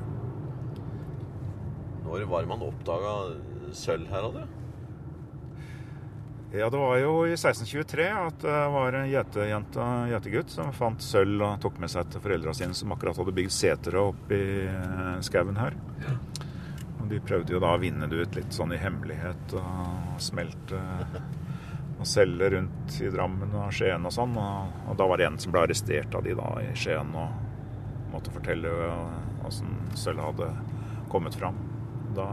Når 2.04 2.28
var 2.30 2.44
det 2.44 2.50
man 2.50 2.66
oppdaga 2.66 3.14
sølv 3.74 4.10
her, 4.12 4.28
hadde? 4.28 4.44
Ja, 6.54 6.68
det 6.70 6.78
var 6.78 6.98
jo 7.00 7.14
i 7.26 7.32
1623 7.34 8.04
at 8.14 8.36
det 8.44 8.58
var 8.70 8.94
en 8.94 9.08
gjetejente, 9.10 9.86
gjetegutt, 10.12 10.52
som 10.54 10.68
fant 10.76 11.02
sølv 11.02 11.42
og 11.42 11.56
tok 11.64 11.80
med 11.82 11.90
seg 11.90 12.12
til 12.12 12.22
foreldra 12.22 12.54
sine, 12.54 12.76
som 12.78 12.94
akkurat 12.94 13.18
hadde 13.18 13.34
bygd 13.34 13.54
setre 13.56 14.04
oppi 14.12 14.38
i 14.38 14.60
eh, 14.70 15.16
skauen 15.26 15.58
her. 15.58 15.74
Og 17.00 17.08
de 17.10 17.18
prøvde 17.26 17.56
jo 17.56 17.62
da 17.64 17.72
å 17.74 17.80
vinne 17.82 18.06
det 18.06 18.22
ut 18.22 18.38
litt 18.38 18.54
sånn 18.54 18.70
i 18.76 18.78
hemmelighet 18.78 19.56
og 19.58 20.22
smelte 20.22 20.78
og 22.04 22.10
selge 22.10 22.50
rundt 22.52 22.98
i 23.00 23.10
Drammen 23.12 23.54
og 23.56 23.72
Skien 23.72 24.04
og 24.04 24.12
sånn. 24.12 24.36
Og, 24.36 24.80
og 24.90 24.98
da 25.00 25.08
var 25.08 25.20
det 25.20 25.28
en 25.30 25.40
som 25.40 25.54
ble 25.54 25.64
arrestert 25.64 26.14
av 26.14 26.26
de 26.26 26.36
da 26.36 26.50
i 26.60 26.70
Skien 26.76 27.14
og 27.16 28.12
måtte 28.12 28.34
fortelle 28.34 28.70
åssen 29.44 29.72
sølvet 29.98 30.28
hadde 30.28 30.50
kommet 31.12 31.36
fram. 31.38 31.56
Da 32.14 32.28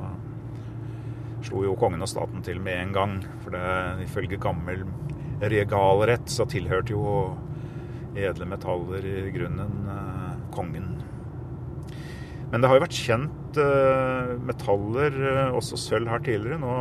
slo 1.46 1.64
jo 1.66 1.78
kongen 1.80 2.04
og 2.04 2.12
staten 2.12 2.44
til 2.46 2.60
med 2.64 2.78
en 2.82 2.94
gang. 2.96 3.16
For 3.44 3.56
det, 3.56 3.64
ifølge 4.06 4.42
gammel 4.42 4.84
regalrett 5.42 6.30
så 6.30 6.46
tilhørte 6.50 6.94
jo 6.94 7.06
edle 8.18 8.46
metaller 8.46 9.06
i 9.08 9.32
grunnen 9.34 9.88
eh, 9.90 10.34
kongen. 10.54 10.90
Men 12.52 12.60
det 12.60 12.68
har 12.68 12.78
jo 12.78 12.84
vært 12.84 13.00
kjent 13.00 13.60
eh, 13.64 14.34
metaller, 14.44 15.16
eh, 15.16 15.56
også 15.56 15.80
sølv 15.80 16.12
her 16.12 16.24
tidligere. 16.26 16.60
Nå 16.60 16.74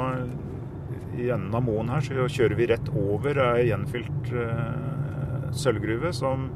i 1.21 1.31
enden 1.35 1.55
av 1.57 1.65
moen 1.67 1.91
her 1.93 2.05
så 2.05 2.27
kjører 2.31 2.57
vi 2.59 2.69
rett 2.71 2.91
over 2.97 3.39
ei 3.45 3.69
gjenfylt 3.69 4.33
eh, 4.33 5.51
sølvgruve 5.57 6.13
som 6.17 6.49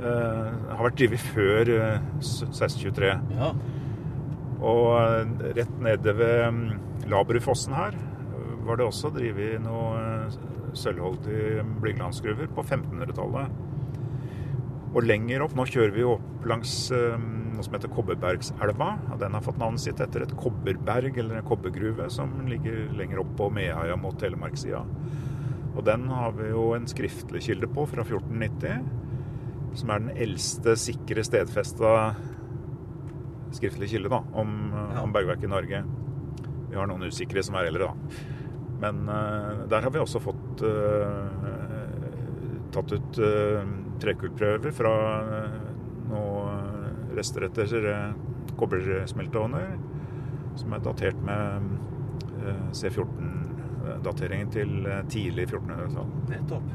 eh, 0.00 0.52
har 0.72 0.82
vært 0.86 0.98
drevet 1.00 1.24
før 1.34 1.72
eh, 1.76 2.08
1623. 2.20 3.12
Ja. 3.36 3.52
Og 4.64 4.84
eh, 5.00 5.52
rett 5.60 5.78
nede 5.84 6.16
ved 6.16 6.42
mm, 6.56 6.66
Labrufossen 7.12 7.76
her 7.76 7.96
eh, 7.96 8.52
var 8.66 8.80
det 8.80 8.88
også 8.88 9.12
drevet 9.14 9.60
noe 9.64 10.02
sølvholdige 10.76 10.76
sølvholdig 10.76 11.64
blygglandsgruver 11.80 12.50
på 12.52 12.64
1500-tallet. 12.66 13.65
Og 14.94 15.02
lenger 15.04 15.42
opp, 15.44 15.56
nå 15.58 15.66
kjører 15.68 15.92
vi 15.94 16.04
jo 16.04 16.14
opp 16.16 16.46
langs 16.48 16.72
eh, 16.94 17.16
noe 17.18 17.64
som 17.64 17.74
heter 17.76 17.90
Kobberbergselva. 17.92 18.90
og 19.12 19.18
Den 19.20 19.34
har 19.36 19.44
fått 19.44 19.58
navnet 19.60 19.82
sitt 19.82 20.00
etter 20.00 20.24
et 20.24 20.36
kobberberg, 20.38 21.18
eller 21.18 21.40
en 21.40 21.48
kobbergruve, 21.48 22.08
som 22.12 22.32
ligger 22.48 22.86
lenger 22.96 23.20
opp 23.24 23.34
på 23.38 23.50
Meheia 23.52 23.96
mot 24.00 24.16
Telemarksida. 24.20 24.84
Og 25.76 25.84
den 25.84 26.06
har 26.08 26.32
vi 26.38 26.52
jo 26.52 26.70
en 26.76 26.86
skriftlig 26.88 27.42
kilde 27.48 27.68
på 27.68 27.84
fra 27.90 28.06
1490, 28.06 28.86
som 29.76 29.92
er 29.92 30.06
den 30.06 30.22
eldste 30.24 30.76
sikre 30.80 31.24
stedfesta 31.26 31.90
skriftlige 33.56 33.96
kilde 33.96 34.12
da, 34.12 34.22
om, 34.32 34.72
Ja. 34.72 35.02
om 35.02 35.12
bergverket 35.12 35.44
i 35.44 35.52
Norge. 35.52 35.82
Vi 36.70 36.76
har 36.76 36.88
noen 36.88 37.06
usikre 37.08 37.42
som 37.44 37.54
er 37.56 37.68
eldre, 37.68 37.90
da. 37.90 37.94
Men 38.80 39.08
uh, 39.08 39.66
der 39.70 39.80
har 39.86 39.90
vi 39.90 40.00
også 40.02 40.20
fått 40.20 40.62
uh, 40.66 41.28
tatt 42.74 42.92
ut 42.92 43.20
uh, 43.22 43.62
trekullprøver 44.02 44.74
fra 44.76 44.94
uh, 45.26 45.60
noen 46.10 47.12
rester 47.16 47.46
etter 47.48 47.88
uh, 47.90 48.26
kobbersmelteovner, 48.60 49.76
som 50.56 50.72
er 50.72 50.84
datert 50.84 51.18
med 51.24 51.70
eh, 52.40 52.66
C14-dateringen 52.76 54.52
til 54.52 54.76
eh, 54.88 55.02
tidlig 55.12 55.48
1400-tall. 55.50 56.12
Nettopp. 56.30 56.70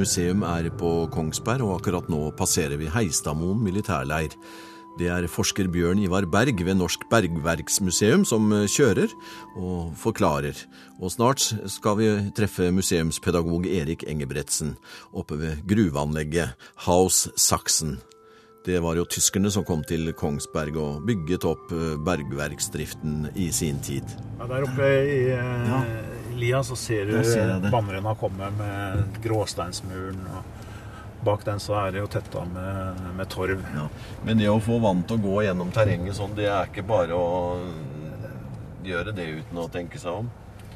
Museum 0.00 0.42
er 0.48 0.70
på 0.74 0.92
Kongsberg, 1.14 1.66
og 1.66 1.78
akkurat 1.78 2.08
nå 2.10 2.22
passerer 2.38 2.80
vi 2.80 2.90
Heistadmoen 2.90 3.60
militærleir. 3.62 4.34
Det 4.94 5.08
er 5.10 5.24
forsker 5.26 5.66
Bjørn 5.74 5.98
Ivar 6.04 6.22
Berg 6.30 6.60
ved 6.62 6.76
Norsk 6.78 7.02
Bergverksmuseum 7.10 8.22
som 8.28 8.46
eh, 8.54 8.68
kjører 8.70 9.10
og 9.58 9.90
forklarer. 9.98 10.54
Og 11.02 11.10
snart 11.10 11.42
skal 11.72 11.98
vi 11.98 12.10
treffe 12.36 12.70
museumspedagog 12.70 13.66
Erik 13.66 14.04
Engebretsen 14.06 14.76
oppe 15.10 15.40
ved 15.40 15.64
gruveanlegget 15.66 16.54
Haus 16.86 17.24
Sachsen. 17.34 17.96
Det 18.64 18.78
var 18.80 18.94
jo 18.94 19.04
tyskerne 19.10 19.50
som 19.50 19.66
kom 19.66 19.82
til 19.84 20.12
Kongsberg 20.16 20.78
og 20.78 21.02
bygget 21.10 21.42
opp 21.50 21.74
eh, 21.74 21.96
bergverksdriften 21.98 23.32
i 23.34 23.50
sin 23.50 23.82
tid. 23.82 24.06
Ja, 24.38 24.46
der 24.46 24.68
oppe 24.68 24.92
i 25.10 25.18
eh, 25.34 25.88
lia 26.38 26.62
så 26.62 26.78
ser 26.78 27.10
du 27.10 27.18
vannrenna 27.66 28.14
komme 28.20 28.54
med 28.62 29.18
gråsteinsmuren. 29.26 30.22
og 30.38 30.63
Bak 31.24 31.44
den 31.46 31.60
så 31.62 31.76
er 31.80 31.94
det 31.94 32.02
jo 32.02 32.08
tetta 32.12 32.44
med, 32.44 33.00
med 33.18 33.28
torv. 33.32 33.62
Ja. 33.74 33.86
Men 34.26 34.38
det 34.40 34.48
å 34.52 34.58
få 34.62 34.78
vann 34.82 35.02
til 35.08 35.16
å 35.18 35.24
gå 35.24 35.42
gjennom 35.46 35.70
terrenget 35.74 36.18
sånn, 36.18 36.34
det 36.36 36.46
er 36.52 36.68
ikke 36.70 36.84
bare 36.86 37.16
å 37.16 37.60
gjøre 38.84 39.14
det 39.16 39.24
uten 39.40 39.60
å 39.62 39.68
tenke 39.72 40.00
seg 40.00 40.20
om. 40.24 40.30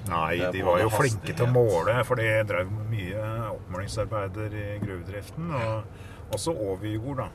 Nei, 0.09 0.38
de 0.55 0.62
var 0.64 0.81
jo 0.81 0.88
flinke 0.88 1.35
til 1.37 1.45
å 1.45 1.52
måle, 1.52 1.99
for 2.09 2.17
de 2.17 2.28
drev 2.49 2.71
mye 2.88 3.25
oppmålingsarbeider 3.52 4.55
i 4.57 4.67
gruvedriften. 4.81 5.50
Og 5.52 6.33
også 6.38 6.55
over 6.57 6.88
jord, 6.88 7.21
da. 7.21 7.28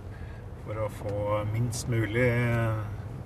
For 0.63 0.79
å 0.81 0.89
få 0.97 1.43
minst 1.51 1.89
mulig 1.91 2.29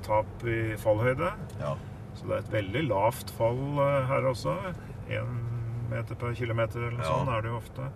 tap 0.03 0.44
i 0.48 0.75
fallhøyde. 0.82 1.32
Ja. 1.62 1.75
Så 2.17 2.25
det 2.27 2.34
er 2.34 2.44
et 2.44 2.53
veldig 2.58 2.84
lavt 2.89 3.32
fall 3.38 3.60
eh, 3.84 4.08
her 4.10 4.25
også. 4.32 4.56
Én 5.13 5.36
meter 5.91 6.17
per 6.20 6.34
kilometer 6.36 6.82
eller 6.82 6.98
noe 6.98 7.06
Ja. 7.06 7.13
sånt 7.13 7.32
er 7.32 7.46
det 7.46 7.51
jo 7.53 7.60
ofte. 7.62 7.89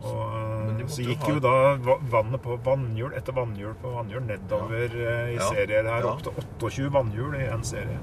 Og 0.00 0.80
eh, 0.80 0.86
så 0.88 1.04
gikk 1.04 1.26
jo 1.28 1.40
da 1.44 1.52
vannet 2.10 2.40
på 2.42 2.56
vannhjul 2.64 3.12
etter 3.18 3.36
vannhjul 3.36 3.74
på 3.82 3.90
vannhjul 3.94 4.22
nedover 4.26 4.94
ja. 4.96 5.16
i 5.28 5.34
Ja. 5.36 5.48
serier 5.52 5.84
her. 5.84 6.06
Ja. 6.06 6.14
Opp 6.14 6.22
til 6.24 6.32
28 6.70 6.92
vannhjul 6.94 7.34
i 7.36 7.46
en 7.52 7.64
serie. 7.64 7.98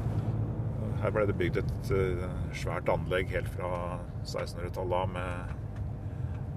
Her 1.01 1.11
ble 1.13 1.25
det 1.29 1.37
bygd 1.37 1.57
et 1.61 1.91
eh, 1.93 2.27
svært 2.57 2.89
anlegg 2.89 3.29
helt 3.33 3.49
fra 3.53 3.99
1600-tallet 4.25 5.11
med 5.13 5.55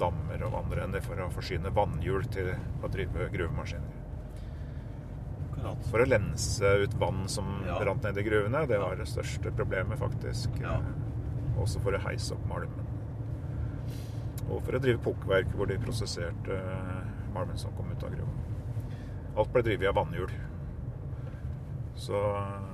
dammer 0.00 0.44
og 0.47 0.52
vannrenner 0.54 1.02
for 1.04 1.20
å 1.20 1.26
forsyne 1.32 1.73
vannhjul 1.76 2.25
til 2.32 2.54
å 2.82 2.88
drive 2.92 3.26
gruvemaskiner. 3.35 3.97
For 5.90 6.00
å 6.00 6.06
lense 6.09 6.64
ut 6.85 6.94
vann 6.97 7.26
som 7.28 7.62
Ja. 7.66 7.76
rant 7.85 8.02
ned 8.02 8.16
i 8.16 8.23
gruvene. 8.25 8.66
Det 8.66 8.78
var 8.80 8.97
det 8.97 9.04
største 9.09 9.52
problemet, 9.52 9.99
faktisk. 10.00 10.49
Ja. 10.61 10.78
Eh, 10.80 11.61
Også 11.61 11.80
for 11.82 11.92
å 11.92 11.99
heise 12.00 12.32
opp 12.32 12.47
malmen. 12.49 12.87
Og 14.50 14.61
for 14.66 14.76
å 14.76 14.83
drive 14.83 15.02
pukkverk 15.04 15.52
hvor 15.54 15.71
de 15.71 15.78
prosesserte 15.83 16.57
eh, 16.59 17.11
malmen 17.35 17.59
som 17.59 17.75
kom 17.76 17.90
ut 17.92 18.04
av 18.04 18.14
gruva. 18.14 18.33
Alt 19.38 19.52
ble 19.54 19.62
drevet 19.64 19.90
av 19.90 19.99
vannhjul. 20.00 20.33
Så 22.00 22.16
eh, 22.37 22.71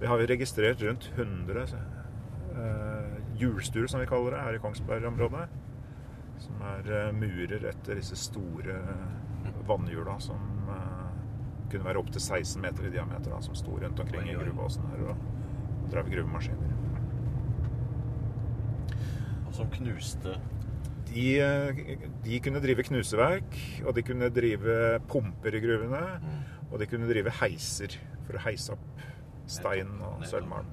vi 0.00 0.06
har 0.06 0.18
registrert 0.18 0.82
rundt 0.82 1.10
100 1.16 1.62
eh, 1.62 3.18
hjulstuer, 3.40 3.86
som 3.86 4.00
vi 4.00 4.06
kaller 4.06 4.36
det, 4.36 4.44
her 4.46 4.58
i 4.58 4.62
Kongsberg-området. 4.62 5.44
Som 6.42 6.62
er 6.72 6.92
eh, 6.98 7.12
murer 7.16 7.68
etter 7.72 8.00
disse 8.00 8.18
store 8.18 8.78
vannhjula 9.66 10.16
som 10.22 10.48
kunne 11.72 11.86
være 11.86 12.00
opptil 12.02 12.20
16 12.20 12.60
meter 12.60 12.84
i 12.84 12.90
diameter, 12.92 13.30
da, 13.32 13.38
som 13.40 13.56
sto 13.56 13.78
rundt 13.80 14.00
omkring 14.02 14.26
i 14.28 14.34
gruveåsen 14.36 14.84
her 14.90 15.06
og 15.08 15.22
drev 15.90 16.10
gruvemaskiner. 16.12 16.74
Og 19.46 19.54
som 19.56 19.70
knuste 19.72 20.34
De, 21.12 21.26
de 22.24 22.38
kunne 22.44 22.62
drive 22.64 22.86
knuseverk, 22.88 23.56
og 23.84 23.96
de 23.96 24.04
kunne 24.06 24.30
drive 24.32 24.76
pumper 25.10 25.58
i 25.58 25.62
gruvene. 25.64 26.04
Og 26.72 26.80
de 26.80 26.88
kunne 26.88 27.08
drive 27.10 27.32
heiser 27.42 27.98
for 28.24 28.38
å 28.38 28.44
heise 28.46 28.72
opp 28.72 29.02
stein 29.50 29.90
og 30.06 30.24
sølvmalm. 30.28 30.70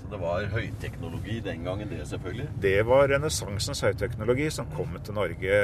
Så 0.00 0.10
det 0.12 0.20
var 0.20 0.44
høyteknologi 0.52 1.38
den 1.44 1.64
gangen, 1.64 1.88
det 1.88 2.06
selvfølgelig. 2.08 2.48
Det 2.62 2.78
var 2.88 3.08
renessansens 3.12 3.80
høyteknologi 3.86 4.50
som 4.52 4.68
kom 4.74 4.96
til 5.04 5.16
Norge 5.16 5.60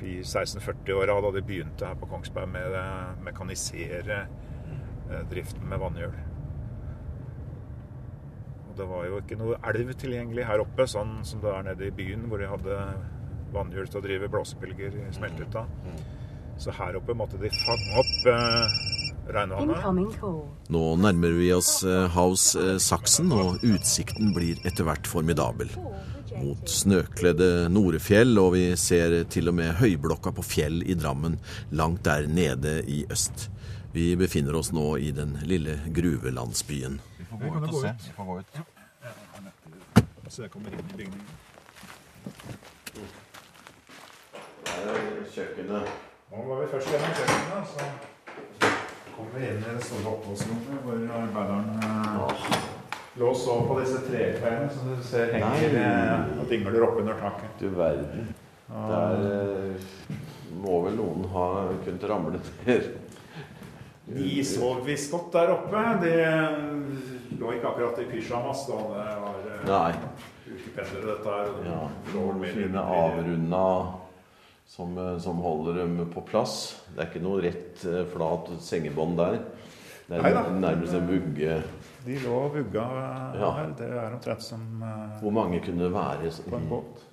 i 0.00 0.16
1640-åra, 0.22 1.18
da 1.24 1.32
de 1.34 1.42
begynte 1.44 1.88
her 1.88 1.98
på 1.98 2.08
Kongsberg 2.10 2.50
med 2.52 2.76
å 2.76 2.84
mekanisere 3.26 4.22
eh, 4.26 5.24
driften 5.32 5.66
med 5.68 5.82
vannhjul. 5.82 6.14
Det 8.80 8.86
var 8.88 9.02
jo 9.04 9.18
ikke 9.20 9.36
noe 9.36 9.58
elv 9.68 9.90
tilgjengelig 10.00 10.46
her 10.48 10.62
oppe, 10.62 10.86
sånn 10.88 11.18
som 11.28 11.42
det 11.42 11.50
er 11.52 11.66
nede 11.66 11.90
i 11.90 11.92
byen, 11.92 12.22
hvor 12.30 12.40
de 12.40 12.46
hadde 12.48 12.76
vannhjul 13.52 13.90
til 13.90 14.00
å 14.00 14.04
drive 14.06 14.30
blåsebølger 14.32 14.94
i 15.02 15.10
smeltehytta. 15.12 15.66
Så 16.60 16.72
her 16.78 16.96
oppe 16.96 17.16
måtte 17.16 17.36
de 17.40 17.50
fange 17.52 18.00
opp 18.00 18.30
eh, 18.32 18.78
regnvannet. 19.36 20.16
Nå 20.72 20.84
nærmer 21.00 21.36
vi 21.36 21.50
oss 21.52 21.74
eh, 21.84 22.06
Haus 22.14 22.54
eh, 22.56 22.78
Saksen, 22.80 23.28
og 23.36 23.60
utsikten 23.68 24.32
blir 24.36 24.60
etter 24.64 24.88
hvert 24.88 25.08
formidabel. 25.08 25.72
Mot 26.40 26.72
snøkledde 26.72 27.68
Norefjell, 27.74 28.32
og 28.40 28.54
vi 28.56 28.64
ser 28.80 29.18
til 29.28 29.52
og 29.52 29.58
med 29.60 29.76
høyblokka 29.82 30.32
på 30.36 30.46
Fjell 30.46 30.80
i 30.88 30.96
Drammen, 30.96 31.36
langt 31.76 32.06
der 32.08 32.30
nede 32.32 32.78
i 32.88 33.02
øst. 33.12 33.50
Vi 33.92 34.14
befinner 34.16 34.56
oss 34.56 34.72
nå 34.72 34.94
i 35.04 35.12
den 35.12 35.36
lille 35.44 35.80
gruvelandsbyen. 35.92 37.00
Vi 37.30 37.38
får 37.38 37.50
gå 37.50 37.64
ut 37.64 37.68
og 37.68 37.80
se. 37.80 37.94
Vi 38.06 38.12
får 38.16 38.24
gå 38.24 38.38
ut. 38.38 38.60
Så 40.28 40.42
jeg 40.42 40.50
kommer 40.50 40.74
inn 40.74 40.80
i 40.82 40.96
bygningen. 40.96 41.26
Her 44.70 44.88
er 44.94 45.28
kjøkkenet. 45.34 45.92
Nå 46.30 46.42
var 46.48 46.60
vi 46.60 46.66
først 46.72 46.90
gjennom 46.90 47.14
kjøkkenet, 47.18 47.70
så 47.70 47.80
kom 49.14 49.30
vi 49.34 49.46
inn 49.46 49.62
i 49.62 49.74
det 49.76 49.84
store 49.86 50.12
oppholdsrommet 50.14 50.84
hvor 50.84 51.00
arbeideren 51.20 51.68
eh, 51.82 52.54
lå 53.20 53.30
og 53.30 53.38
så 53.38 53.56
på 53.68 53.78
disse 53.80 54.02
trekveilene 54.06 54.70
som 54.74 54.90
du 54.90 55.02
ser 55.06 55.34
henger 55.36 55.78
eh, 55.84 56.32
og 56.38 56.50
dingler 56.50 56.86
oppunder 56.86 57.18
taket. 57.22 57.54
Du 57.62 57.68
verden. 57.78 58.30
Der 58.70 59.24
eh, 59.30 60.18
må 60.62 60.82
vel 60.86 60.98
noen 60.98 61.30
ha 61.34 61.46
kunnet 61.84 62.10
ramle 62.10 62.42
ned. 62.66 62.90
de 64.10 64.44
sov 64.46 64.84
visst 64.86 65.10
godt 65.14 65.32
der 65.34 65.54
oppe. 65.54 65.86
De 66.02 66.14
lå 67.40 67.52
ikke 67.56 67.70
akkurat 67.70 67.98
i 68.02 68.04
pysjamas 68.10 68.66
da 68.68 68.76
det 68.90 69.08
var 69.22 69.40
eh, 69.48 69.64
Nei. 69.68 69.92
ukependlere 70.50 71.06
dette 71.14 71.34
her. 71.34 71.50
og 71.54 71.66
Ja, 71.66 71.80
lå 72.14 72.52
fine 72.52 72.84
avrunda 73.00 73.64
som, 74.66 74.96
eh, 74.98 75.18
som 75.18 75.40
holder 75.44 75.80
dem 75.82 75.98
på 76.14 76.22
plass. 76.28 76.56
Det 76.94 77.02
er 77.04 77.10
ikke 77.10 77.22
noe 77.24 77.42
rett, 77.42 77.84
eh, 77.86 78.04
flat 78.12 78.50
sengebånd 78.60 79.16
der. 79.16 79.38
Det 80.10 80.18
er 80.18 80.22
Neida. 80.26 80.42
nærmest 80.50 80.94
en 80.98 81.06
vugge. 81.06 81.62
De 82.04 82.16
lå 82.18 82.32
og 82.34 82.54
vugga 82.56 82.84
Ja. 83.38 83.50
her. 83.56 83.66
Det 83.78 83.88
er 83.90 84.12
omtrent 84.16 84.42
som 84.42 84.82
Hvor 85.20 85.30
mange 85.32 85.60
kunne 85.60 85.84
det 85.84 85.92
være? 85.92 86.30
på 86.50 86.56
en 86.56 86.68
båt. 86.68 87.04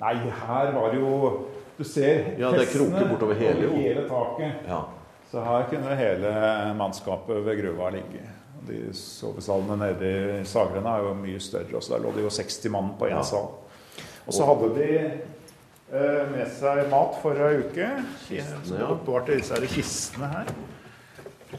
Nei, 0.00 0.14
her 0.14 0.72
var 0.72 0.90
det 0.90 1.00
jo 1.00 1.46
Du 1.78 1.84
ser 1.84 2.38
Ja, 2.38 2.50
det 2.50 2.60
er 2.62 2.78
kroker 2.78 3.08
bortover 3.08 3.34
hele, 3.34 3.66
over 3.68 3.76
hele 3.76 4.08
taket. 4.08 4.66
Ja. 4.68 4.80
Så 5.30 5.40
her 5.44 5.64
kunne 5.70 5.96
hele 5.96 6.74
mannskapet 6.76 7.44
ved 7.44 7.62
gruva 7.62 7.90
ligge. 7.90 8.20
De 8.68 8.78
sovesalene 8.94 9.76
nede 9.80 10.10
i 10.40 10.44
Sagrene 10.46 10.92
er 10.96 11.06
jo 11.08 11.14
mye 11.18 11.40
større. 11.42 11.74
Også 11.78 11.96
der 11.96 12.04
lå 12.04 12.12
det 12.14 12.22
jo 12.26 12.30
60 12.30 12.68
mann 12.70 12.92
på 12.98 13.08
én 13.10 13.16
Ja. 13.18 13.22
sal. 13.26 13.48
Og 14.26 14.32
så 14.36 14.44
hadde 14.46 14.68
de 14.76 14.90
eh, 15.92 16.30
med 16.30 16.46
seg 16.54 16.84
mat 16.92 17.16
for 17.22 17.34
ei 17.48 17.56
uke. 17.64 17.88
Kistene, 18.28 18.78
ja. 18.78 18.86
oppbevarte 18.94 19.34
disse 19.36 19.54
her 19.58 19.66
kistene 19.66 20.28
her. 20.30 20.52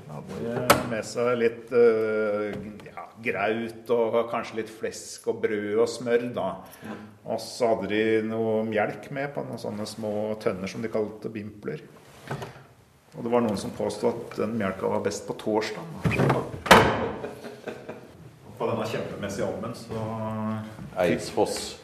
Hadde 0.09 0.87
med 0.89 1.03
seg 1.05 1.35
litt 1.37 1.73
eh, 1.75 2.55
ja, 2.87 3.03
graut 3.27 3.91
og 3.93 4.15
kanskje 4.31 4.61
litt 4.61 4.71
flesk 4.73 5.27
og 5.29 5.41
brød 5.43 5.83
og 5.83 5.89
smør. 5.91 6.25
da. 6.33 6.47
Og 7.25 7.39
så 7.43 7.73
hadde 7.75 7.91
de 7.91 8.01
noe 8.31 8.63
melk 8.67 9.11
med 9.11 9.33
på 9.35 9.43
noen 9.45 9.59
sånne 9.61 9.85
små 9.87 10.33
tønner 10.43 10.71
som 10.71 10.81
de 10.81 10.89
kalte 10.91 11.29
bimpler. 11.29 11.83
Og 13.13 13.21
det 13.21 13.29
var 13.29 13.43
noen 13.45 13.59
som 13.61 13.69
påstod 13.77 14.09
at 14.09 14.37
den 14.41 14.55
melka 14.57 14.89
var 14.89 15.03
best 15.05 15.27
på 15.27 15.35
torsdag. 15.37 16.42
På 18.73 18.81
denne 18.81 18.89
kjempemessige 18.89 19.45
ovnen 19.45 19.73
så 19.77 19.99
Eidsfoss. 21.03 21.79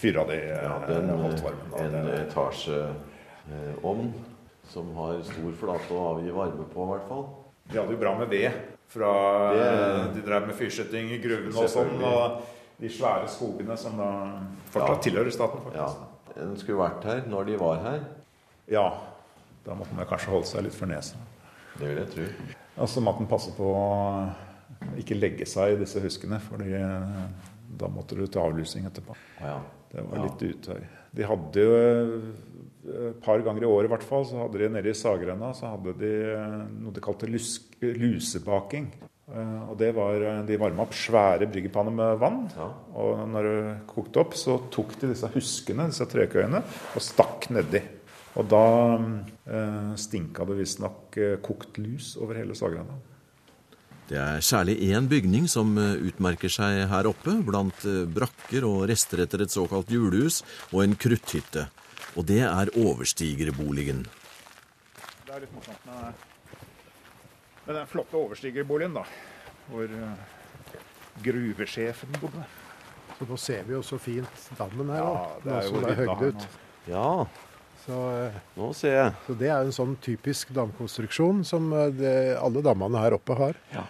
fyra 0.00 0.24
de 0.28 0.36
Ja, 0.48 0.76
eh, 0.82 0.86
den, 0.88 1.08
holdt 1.18 1.42
varmen. 1.44 1.70
da. 1.70 1.76
en 1.84 1.92
Det- 2.06 2.20
etasjeovn 2.28 4.12
som 4.68 4.94
har 4.96 5.22
stor 5.22 5.52
flate 5.60 5.90
å 5.92 6.14
avgi 6.14 6.30
varme 6.32 6.64
på, 6.74 6.84
i 6.84 6.88
hvert 6.98 7.08
fall. 7.08 7.26
De 7.70 7.78
hadde 7.78 7.90
jo 7.92 7.96
bra 7.98 8.18
med 8.18 8.28
ved. 8.28 8.52
Fra, 8.88 9.52
Det- 9.54 10.14
de 10.14 10.20
drev 10.22 10.46
med 10.46 10.54
fyrsetting 10.56 11.10
i 11.10 11.18
gruvene 11.18 11.56
og 11.56 11.68
sånn. 11.68 12.02
Og 12.02 12.42
de 12.80 12.88
svære 12.88 13.28
skogene 13.28 13.76
som 13.76 13.96
da 13.96 14.40
fortsatt 14.70 14.88
Ja. 14.88 15.10
tilhører 15.10 15.30
staten. 15.32 15.60
Ja, 15.74 15.86
faktisk. 15.86 15.96
Den 16.36 16.56
skulle 16.56 16.78
vært 16.78 17.04
her 17.04 17.22
når 17.28 17.44
de 17.46 17.56
var 17.58 17.76
her. 17.82 18.00
Ja. 18.68 18.92
Da 19.66 19.74
måtte 19.74 19.94
man 19.94 20.06
kanskje 20.06 20.28
holde 20.30 20.46
seg 20.46 20.62
litt 20.62 20.74
for 20.74 20.86
nesa. 20.86 21.16
Det 21.78 21.88
vil 21.88 21.96
jeg 21.98 22.10
tro. 22.10 22.22
Og 22.78 22.88
så 22.88 23.00
måtte 23.00 23.20
man 23.20 23.28
passe 23.28 23.50
på 23.56 24.32
ikke 25.00 25.18
legge 25.18 25.46
seg 25.48 25.74
i 25.74 25.80
disse 25.80 26.02
huskene, 26.02 26.40
fordi 26.42 26.74
eh, 26.78 27.22
da 27.80 27.90
måtte 27.90 28.18
du 28.18 28.26
til 28.26 28.42
avlysning 28.42 28.88
etterpå. 28.88 29.16
Ja. 29.40 29.58
Det 29.94 30.02
var 30.08 30.24
litt 30.24 30.42
utøy. 30.42 30.82
De 31.14 31.26
hadde 31.28 31.64
jo 31.64 31.78
eh, 31.78 32.28
et 33.12 33.18
par 33.24 33.40
ganger 33.44 33.64
i 33.64 33.70
året 33.70 33.88
i 33.88 33.94
hvert 33.94 34.06
fall, 34.06 34.26
så 34.28 34.42
hadde 34.42 34.60
de 34.60 34.70
nede 34.74 34.92
i 34.92 34.98
Sagrenna 34.98 35.54
så 35.56 35.72
hadde 35.72 35.96
de 36.00 36.14
eh, 36.34 36.62
noe 36.84 36.94
de 36.94 37.02
kalte 37.04 37.30
lusk, 37.30 37.74
lusebaking. 37.80 38.92
Og 39.24 39.70
det 39.80 39.86
var 39.96 40.20
De 40.44 40.56
varma 40.60 40.84
opp 40.84 40.92
svære 40.92 41.46
bryggepanner 41.48 41.94
med 41.96 42.18
vann. 42.20 42.42
Ja. 42.52 42.66
Og 43.00 43.22
når 43.32 43.46
det 43.48 43.62
kokte 43.88 44.20
opp, 44.20 44.36
så 44.36 44.58
tok 44.68 44.92
de 45.00 45.14
disse 45.14 45.30
huskene, 45.32 45.86
disse 45.88 46.04
trekøyene, 46.12 46.60
og 46.92 47.02
stakk 47.02 47.48
nedi. 47.56 47.80
Og 48.34 48.46
da 48.50 48.64
eh, 49.46 49.90
stinka 50.00 50.46
det 50.48 50.58
visstnok 50.58 51.18
eh, 51.22 51.36
kokt 51.44 51.78
lus 51.78 52.14
over 52.20 52.40
hele 52.40 52.56
Saggrenda. 52.58 52.96
Det 54.04 54.18
er 54.20 54.42
særlig 54.44 54.74
én 54.92 55.06
bygning 55.08 55.46
som 55.48 55.78
eh, 55.80 55.94
utmerker 56.10 56.52
seg 56.52 56.82
her 56.90 57.06
oppe, 57.08 57.38
blant 57.46 57.86
eh, 57.88 58.02
brakker 58.04 58.66
og 58.68 58.84
rester 58.90 59.22
etter 59.24 59.46
et 59.46 59.54
såkalt 59.54 59.88
julehus 59.92 60.42
og 60.74 60.82
en 60.84 60.96
krutthytte. 61.00 61.70
Og 62.14 62.26
det 62.28 62.42
er 62.44 62.72
overstigerboligen. 62.76 64.04
Det 65.24 65.32
er 65.32 65.46
litt 65.46 65.54
morsomt 65.56 65.88
med, 65.88 66.26
med 67.64 67.78
den 67.80 67.88
flotte 67.90 68.20
overstigerboligen, 68.20 69.00
da. 69.00 69.06
Hvor 69.70 69.88
eh, 69.88 70.36
gruvesjefen 71.24 72.20
bodde. 72.20 72.44
Så 73.14 73.30
nå 73.30 73.40
ser 73.40 73.64
vi 73.64 73.76
jo 73.76 73.82
så 73.86 73.96
fint 74.02 74.46
dammen 74.58 74.92
her. 74.92 75.00
Ja, 75.00 75.26
det 75.46 75.56
er 75.56 75.68
jo 75.70 75.80
litt 75.80 75.98
her 76.02 76.24
ut. 76.28 76.46
Ja, 76.90 77.08
Så, 77.84 77.98
eh, 78.16 78.36
nå 78.56 78.70
ser 78.76 78.94
jeg. 78.96 79.12
så 79.26 79.34
det 79.38 79.48
er 79.52 79.60
en 79.66 79.74
sånn 79.76 79.94
typisk 80.00 80.52
damkonstruksjon 80.56 81.42
som 81.44 81.66
eh, 81.76 81.90
det, 81.92 82.14
alle 82.40 82.62
dammene 82.64 83.02
her 83.02 83.16
oppe 83.18 83.36
har. 83.36 83.58
Ja. 83.74 83.84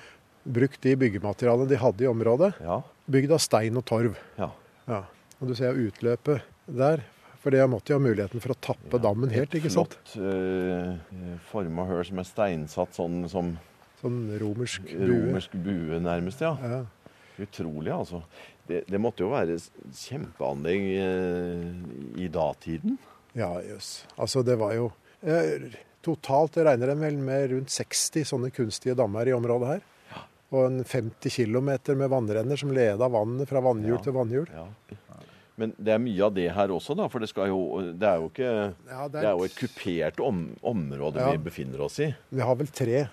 Brukt 0.44 0.80
de 0.84 0.96
byggematerialene 1.00 1.68
de 1.70 1.78
hadde 1.80 2.04
i 2.04 2.10
området. 2.10 2.52
Ja. 2.64 2.80
Bygd 3.06 3.32
av 3.36 3.40
stein 3.44 3.76
og 3.80 3.84
torv. 3.88 4.18
ja. 4.40 4.50
Ja. 4.88 5.02
Og 5.40 5.48
du 5.48 5.54
ser 5.56 5.76
utløpet 5.76 6.42
der. 6.68 7.00
For 7.40 7.52
det 7.52 7.62
måtte 7.68 7.92
jo 7.92 7.96
ha 7.98 8.02
muligheten 8.04 8.40
for 8.40 8.52
å 8.54 8.56
tappe 8.64 8.98
dammen 9.00 9.28
helt, 9.32 9.52
ikke 9.56 9.70
sant? 9.72 9.94
Flott 10.08 10.14
uh, 10.20 11.38
forma 11.50 11.84
høl 11.88 12.02
som 12.08 12.20
er 12.22 12.28
steinsatt 12.28 12.94
sånn 12.96 13.24
som 13.28 13.54
Sånn 14.00 14.18
romersk 14.40 14.84
bue. 14.88 15.08
romersk 15.10 15.56
bue, 15.64 15.98
nærmest. 16.04 16.40
ja. 16.44 16.52
Ja. 16.60 16.82
Utrolig, 17.44 17.90
altså. 17.92 18.20
Det, 18.68 18.82
det 18.88 19.00
måtte 19.02 19.24
jo 19.24 19.32
være 19.32 19.56
kjempeanlegg 19.96 20.84
eh, 21.02 22.22
i 22.24 22.28
datiden. 22.32 22.98
Ja, 23.34 23.50
jøss. 23.66 24.04
Altså, 24.18 24.44
det 24.46 24.56
var 24.60 24.74
jo 24.76 24.92
eh, 25.26 25.70
Totalt 26.04 26.56
regner 26.60 26.90
jeg 26.92 27.00
vel 27.00 27.16
med 27.16 27.50
rundt 27.54 27.72
60 27.72 28.26
sånne 28.28 28.50
kunstige 28.52 28.94
dammer 28.98 29.26
i 29.26 29.32
området 29.32 29.68
her. 29.70 29.84
Og 30.54 30.66
en 30.68 30.82
50 30.84 31.32
km 31.32 31.70
med 31.96 32.10
vannrenner 32.12 32.60
som 32.60 32.70
leda 32.76 33.08
vannet 33.10 33.48
fra 33.48 33.62
vannhjul 33.64 33.96
Ja. 33.96 34.02
til 34.04 34.12
vannhjul. 34.12 34.50
Ja. 34.52 34.66
Men 35.56 35.72
det 35.78 35.94
er 35.94 35.98
mye 36.02 36.20
av 36.26 36.34
det 36.34 36.48
her 36.52 36.68
også, 36.74 36.96
da. 36.98 37.06
For 37.08 37.22
det, 37.22 37.28
skal 37.30 37.48
jo, 37.48 37.60
det 37.94 38.06
er 38.06 38.20
jo 38.20 38.28
ikke 38.28 38.50
Ja, 38.90 39.08
Det 39.08 39.22
er 39.24 39.30
jo 39.32 39.44
et 39.46 39.54
kupert 39.56 40.20
om, 40.20 40.44
område 40.62 41.22
Ja. 41.24 41.30
vi 41.32 41.38
befinner 41.48 41.80
oss 41.86 41.98
i. 42.04 42.14
Vi 42.30 42.40
har 42.42 42.54
vel 42.54 42.66
tre. 42.68 43.08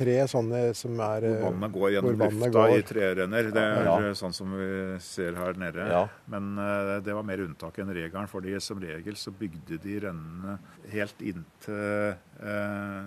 Tre 0.00 0.14
sånne 0.32 0.60
som 0.78 0.96
er 1.04 1.24
eh, 1.28 1.34
Hvor 1.42 1.50
vannet 1.52 1.72
går 1.74 1.90
gjennom 1.92 2.14
vannet 2.16 2.38
lufta 2.40 2.50
går. 2.56 2.74
i 2.78 2.82
trerenner. 2.88 3.50
Det 3.52 3.64
er 3.66 3.84
Ja. 3.84 3.96
eh, 4.00 4.14
sånn 4.16 4.32
som 4.32 4.54
vi 4.56 4.98
ser 5.04 5.34
her 5.36 5.52
nede. 5.60 5.86
Ja. 5.92 6.02
Men 6.32 6.56
eh, 6.58 7.00
det 7.04 7.12
var 7.14 7.22
mer 7.28 7.42
unntak 7.44 7.78
enn 7.82 7.92
regelen. 7.92 8.28
fordi 8.28 8.56
som 8.60 8.80
regel 8.80 9.14
så 9.14 9.30
bygde 9.30 9.76
de 9.82 9.98
rennene 10.06 10.58
helt 10.90 11.20
inntil 11.20 12.16
eh, 12.40 13.04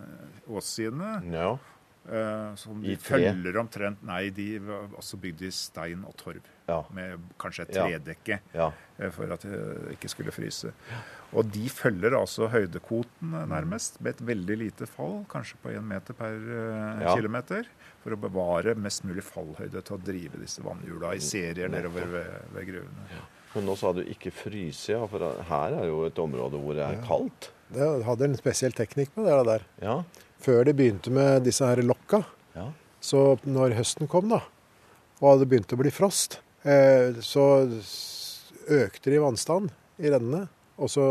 åssidene. 0.49 1.23
Ja. 1.33 1.57
Eh, 2.03 2.55
som 2.59 2.81
de 2.83 2.97
følger 2.99 3.55
omtrent 3.61 4.01
Nei, 4.03 4.25
de 4.35 4.57
var 4.59 4.89
også 4.99 5.15
bygd 5.23 5.45
i 5.47 5.51
stein 5.55 6.01
og 6.03 6.17
torv. 6.19 6.41
Ja. 6.67 6.81
Med 6.95 7.21
kanskje 7.39 7.63
et 7.63 7.71
tredekke 7.77 8.39
ja. 8.51 8.65
Ja. 8.99 9.09
for 9.15 9.31
at 9.31 9.45
det 9.47 9.93
ikke 9.95 10.11
skulle 10.11 10.33
fryse. 10.35 10.73
Og 11.31 11.47
de 11.51 11.63
følger 11.71 12.15
altså 12.17 12.49
høydekoten 12.51 13.31
eh, 13.39 13.45
nærmest, 13.47 14.01
med 14.03 14.17
et 14.17 14.25
veldig 14.33 14.57
lite 14.65 14.87
fall, 14.91 15.21
kanskje 15.31 15.59
på 15.63 15.71
én 15.77 15.87
meter 15.93 16.17
per 16.17 16.35
eh, 16.35 17.05
Ja. 17.05 17.15
kilometer, 17.15 17.71
for 18.03 18.15
å 18.15 18.19
bevare 18.19 18.75
mest 18.75 19.07
mulig 19.07 19.23
fallhøyde 19.23 19.79
til 19.81 19.95
å 19.95 20.01
drive 20.03 20.43
disse 20.43 20.63
vannhjula 20.63 21.15
i 21.15 21.23
serier 21.23 21.71
nedover 21.71 22.03
ved, 22.17 22.35
ved 22.57 22.67
gruvene. 22.67 23.07
Men 23.55 23.65
nå 23.69 23.75
sa 23.77 23.91
du 23.93 24.01
ikke 24.03 24.31
fryse, 24.33 24.89
ja. 24.95 25.03
For 25.07 25.19
her 25.49 25.75
er 25.79 25.85
jo 25.89 26.05
et 26.07 26.17
område 26.19 26.57
hvor 26.61 26.73
det 26.77 26.85
er 26.87 27.01
kaldt. 27.05 27.51
Det 27.73 27.89
hadde 28.05 28.25
en 28.29 28.37
spesiell 28.37 28.73
teknikk 28.77 29.13
med 29.17 29.25
det 29.29 29.45
der. 29.49 29.63
Ja. 29.81 29.97
Før 30.43 30.63
de 30.67 30.73
begynte 30.73 31.11
med 31.13 31.43
disse 31.45 31.65
her 31.65 31.81
lokka, 31.85 32.23
Ja. 32.55 32.67
så 33.01 33.37
når 33.45 33.73
høsten 33.77 34.07
kom 34.09 34.29
da, 34.29 34.41
og 35.21 35.39
det 35.39 35.49
begynte 35.49 35.75
å 35.77 35.81
bli 35.81 35.89
frost, 35.91 36.39
eh, 36.65 37.13
så 37.21 37.69
økte 38.69 39.11
de 39.11 39.19
vannstanden 39.23 39.71
i 39.99 40.09
rennene. 40.11 40.47
Og 40.81 40.89
så 40.89 41.03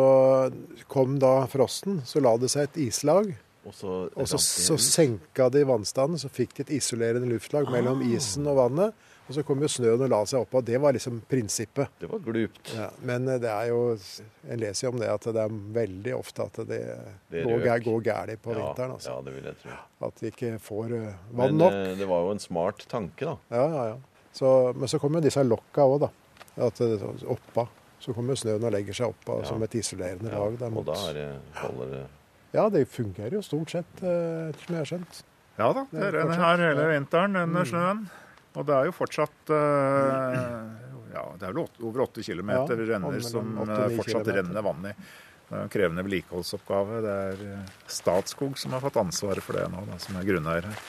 kom 0.91 1.19
da 1.23 1.47
frosten, 1.47 2.01
så 2.05 2.21
la 2.21 2.35
det 2.37 2.51
seg 2.51 2.65
et 2.67 2.81
islag 2.89 3.35
Og 3.65 3.71
så, 3.79 4.09
Og 4.19 4.27
så, 4.27 4.35
det 4.41 4.67
så 4.67 4.75
senka 4.83 5.49
de 5.55 5.61
vannstanden, 5.63 6.19
så 6.19 6.27
fikk 6.29 6.57
de 6.57 6.63
et 6.65 6.73
isolerende 6.81 7.29
luftlag 7.31 7.69
mellom 7.71 8.01
Ah. 8.03 8.09
isen 8.17 8.45
og 8.51 8.57
vannet. 8.59 8.93
Og 9.33 9.37
så 9.39 9.43
kom 9.49 9.63
jo 9.65 9.69
snøen 9.73 10.03
og 10.05 10.11
la 10.13 10.19
seg 10.29 10.43
oppå. 10.45 10.61
Det 10.61 10.77
var 10.83 10.93
liksom 10.93 11.23
prinsippet. 11.31 11.89
Det 12.03 12.11
var 12.11 12.21
glupt. 12.21 12.75
Ja, 12.77 12.91
men 13.09 13.25
eh, 13.33 13.39
det 13.41 13.49
er 13.49 13.71
jo 13.71 13.79
En 13.97 14.61
leser 14.61 14.85
jo 14.87 14.91
om 14.93 14.99
det 15.01 15.09
at 15.09 15.25
det 15.33 15.41
er 15.41 15.55
veldig 15.79 16.13
ofte 16.19 16.45
at 16.45 16.61
det, 16.69 16.81
Det 17.33 17.45
går, 17.47 17.63
røk. 17.65 17.85
går 17.87 18.03
gærent 18.11 18.43
på 18.45 18.53
ja, 18.53 18.59
vinteren. 18.61 18.93
Altså. 18.99 19.15
ja, 19.15 19.23
det 19.25 19.35
vil 19.39 19.49
jeg 19.49 19.57
tro. 19.63 19.79
At 20.09 20.21
vi 20.21 20.31
ikke 20.35 20.51
får 20.61 20.93
eh, 20.99 21.07
vann 21.33 21.55
Men 21.55 21.59
nok. 21.65 21.73
Men 21.79 21.99
det 22.03 22.09
var 22.13 22.27
jo 22.27 22.31
en 22.37 22.43
smart 22.45 22.85
tanke, 22.93 23.25
da. 23.25 23.37
Ja, 23.57 23.65
ja, 23.73 23.85
ja. 23.95 23.97
Så, 24.37 24.53
men 24.77 24.89
så 24.89 24.99
kommer 25.01 25.21
jo 25.23 25.27
disse 25.31 25.43
lokka 25.49 25.85
òg, 25.89 25.99
da. 26.05 26.11
At 26.69 26.77
det, 26.85 27.01
oppa. 27.33 27.67
Så 28.03 28.13
kommer 28.13 28.37
snøen 28.37 28.65
og 28.69 28.73
legger 28.75 28.93
seg 29.01 29.13
oppå 29.15 29.41
Ja. 29.41 29.49
som 29.49 29.63
et 29.65 29.75
isolerende 29.79 30.29
Ja, 30.33 30.39
lag. 30.45 30.59
Da, 30.61 30.69
og 30.69 30.85
da 30.91 30.97
er 31.09 31.15
det, 31.21 31.29
holder 31.63 31.91
det 31.97 32.03
Ja, 32.53 32.69
det 32.69 32.89
fungerer 32.93 33.33
jo 33.39 33.41
stort 33.47 33.71
sett, 33.73 34.03
eh, 34.05 34.51
ettersom 34.51 34.75
jeg 34.77 34.83
har 34.83 34.91
skjønt. 34.91 35.23
Ja 35.61 35.69
da, 35.73 35.87
Det 35.93 36.01
det 36.01 36.09
er 36.09 36.13
renner 36.19 36.41
her 36.43 36.57
hele 36.69 36.89
vinteren 36.99 37.33
Mm. 37.33 37.43
under 37.49 37.65
snøen. 37.65 38.03
Og 38.53 38.67
det 38.69 38.75
er 38.77 38.89
jo 38.89 38.95
fortsatt 38.97 39.53
eh, 39.57 40.33
Ja, 41.15 41.25
det 41.41 41.47
er 41.49 41.53
vel 41.55 41.63
over 41.89 42.05
åtte 42.07 42.25
kilometer 42.25 42.83
Ja, 42.83 42.89
renner 42.95 43.21
som 43.25 43.55
eh, 43.63 43.71
fortsatt 43.97 44.09
kilometer. 44.11 44.39
renner 44.41 44.67
vann 44.67 44.91
i. 44.91 44.95
Det 45.53 45.57
er 45.59 45.63
en 45.67 45.73
krevende 45.73 46.05
vedlikeholdsoppgave. 46.07 47.01
Det 47.05 47.15
er 47.29 47.41
eh, 47.53 47.71
Statskog 47.93 48.59
som 48.61 48.77
har 48.77 48.85
fått 48.85 48.99
ansvaret 49.01 49.45
for 49.45 49.57
det 49.59 49.65
nå, 49.73 49.87
da, 49.89 49.99
som 50.01 50.17
er 50.21 50.29
grunneier 50.29 50.69
her. 50.69 50.85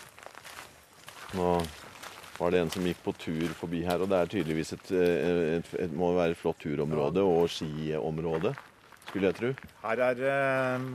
Nå 1.38 1.54
var 2.40 2.52
det 2.54 2.60
en 2.64 2.72
som 2.74 2.86
gikk 2.88 3.00
på 3.06 3.14
tur 3.22 3.52
forbi 3.56 3.84
her, 3.86 4.02
og 4.04 4.10
det 4.12 4.20
er 4.20 4.32
tydeligvis 4.32 4.74
et, 4.76 4.92
et, 4.98 5.68
et 5.86 5.92
må 5.96 6.12
være 6.18 6.34
et 6.34 6.40
flott 6.40 6.58
turområde 6.64 7.22
og 7.24 7.46
skiområde, 7.54 8.52
skulle 9.08 9.30
jeg 9.30 9.38
tro. 9.38 9.52
Her 9.84 10.02
er 10.10 10.18
det 10.18 10.34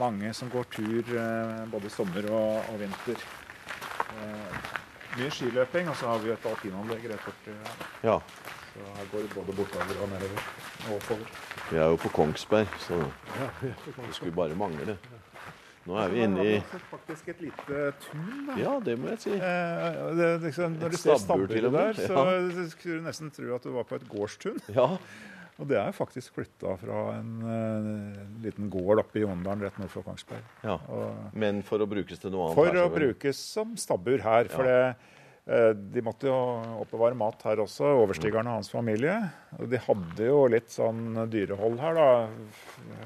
mange 0.01 0.33
som 0.35 0.51
går 0.53 0.67
tur 0.75 1.13
både 1.71 1.93
sommer 1.95 2.27
og, 2.35 2.59
og 2.75 2.81
vinter. 2.83 3.23
Mye 5.19 5.31
skiløping, 5.35 5.89
og 5.91 5.97
så 5.99 6.07
har 6.13 6.19
vi 6.23 6.31
et 6.31 6.45
alpinanlegg 6.47 7.07
rett 7.11 7.25
borti 7.27 7.55
her. 7.55 7.87
Ja. 8.07 8.19
Så 8.73 8.91
her 8.99 9.07
går 9.13 9.25
det 9.27 9.31
både 9.35 9.55
bortover 9.59 10.03
og 10.05 10.11
nedover. 10.13 10.43
Og 10.89 10.93
oppover. 10.99 11.33
Vi 11.71 11.77
er 11.79 11.89
jo 11.93 11.97
på 12.05 12.09
Kongsberg, 12.15 12.69
så 12.85 12.95
Ja, 13.39 13.49
ja. 13.63 13.73
det 14.07 14.15
skulle 14.15 14.33
bare 14.37 14.55
mangle. 14.55 14.99
Nå 15.89 15.97
er 15.97 16.09
vi 16.13 16.21
inne 16.21 16.43
i 16.45 16.57
faktisk 16.91 17.29
et 17.33 17.41
lite 17.41 17.93
tun. 18.05 18.47
da. 18.51 18.57
Ja, 18.61 18.75
det 18.85 18.99
må 19.01 19.09
jeg 19.09 19.19
si. 19.23 19.31
Eh, 19.33 20.01
det, 20.19 20.27
liksom, 20.43 20.73
når 20.77 20.87
Et 20.87 20.93
du 20.93 20.97
ser 21.01 21.17
stabbur 21.17 21.47
til 21.49 21.65
og 21.67 21.73
stabburet 21.73 22.55
der, 22.55 22.61
så 22.61 22.71
skulle 22.75 22.99
du 22.99 23.07
nesten 23.09 23.31
tro 23.33 23.55
at 23.55 23.65
du 23.65 23.71
var 23.73 23.87
på 23.89 23.95
et 23.97 24.05
gårdstun. 24.09 24.59
Ja, 24.69 24.89
Og 25.59 25.67
det 25.67 25.79
er 25.81 25.91
faktisk 25.97 26.37
flytta 26.39 26.77
fra 26.79 26.99
en 27.17 27.31
eh, 27.43 28.19
liten 28.45 28.69
gård 28.71 29.01
oppe 29.03 29.19
i 29.19 29.25
Jondalen 29.25 29.65
rett 29.67 29.79
nord 29.81 29.91
for 29.91 30.07
Kongsberg. 30.07 30.45
ja. 30.63 30.77
Og 30.89 31.35
Men 31.35 31.63
for 31.67 31.83
å 31.83 31.89
brukes 31.91 32.21
til 32.23 32.31
noe 32.31 32.47
annet 32.49 32.55
for 32.61 32.71
her, 32.71 32.85
å 32.87 32.93
brukes 32.95 33.41
som 33.57 33.75
stabbur 33.77 34.23
her. 34.23 34.47
For 34.53 34.65
Ja. 34.65 34.77
det, 34.95 34.97
eh, 35.51 35.73
de 35.97 36.01
måtte 36.07 36.31
jo 36.31 36.39
oppbevare 36.85 37.17
mat 37.19 37.43
her 37.43 37.57
også, 37.65 37.91
overstigeren 38.05 38.47
og 38.47 38.61
hans 38.61 38.71
familie. 38.71 39.17
Og 39.59 39.69
de 39.69 39.79
hadde 39.83 40.29
jo 40.31 40.47
litt 40.47 40.71
sånn 40.71 41.29
dyrehold 41.29 41.81
her, 41.81 41.95
da. 41.95 42.29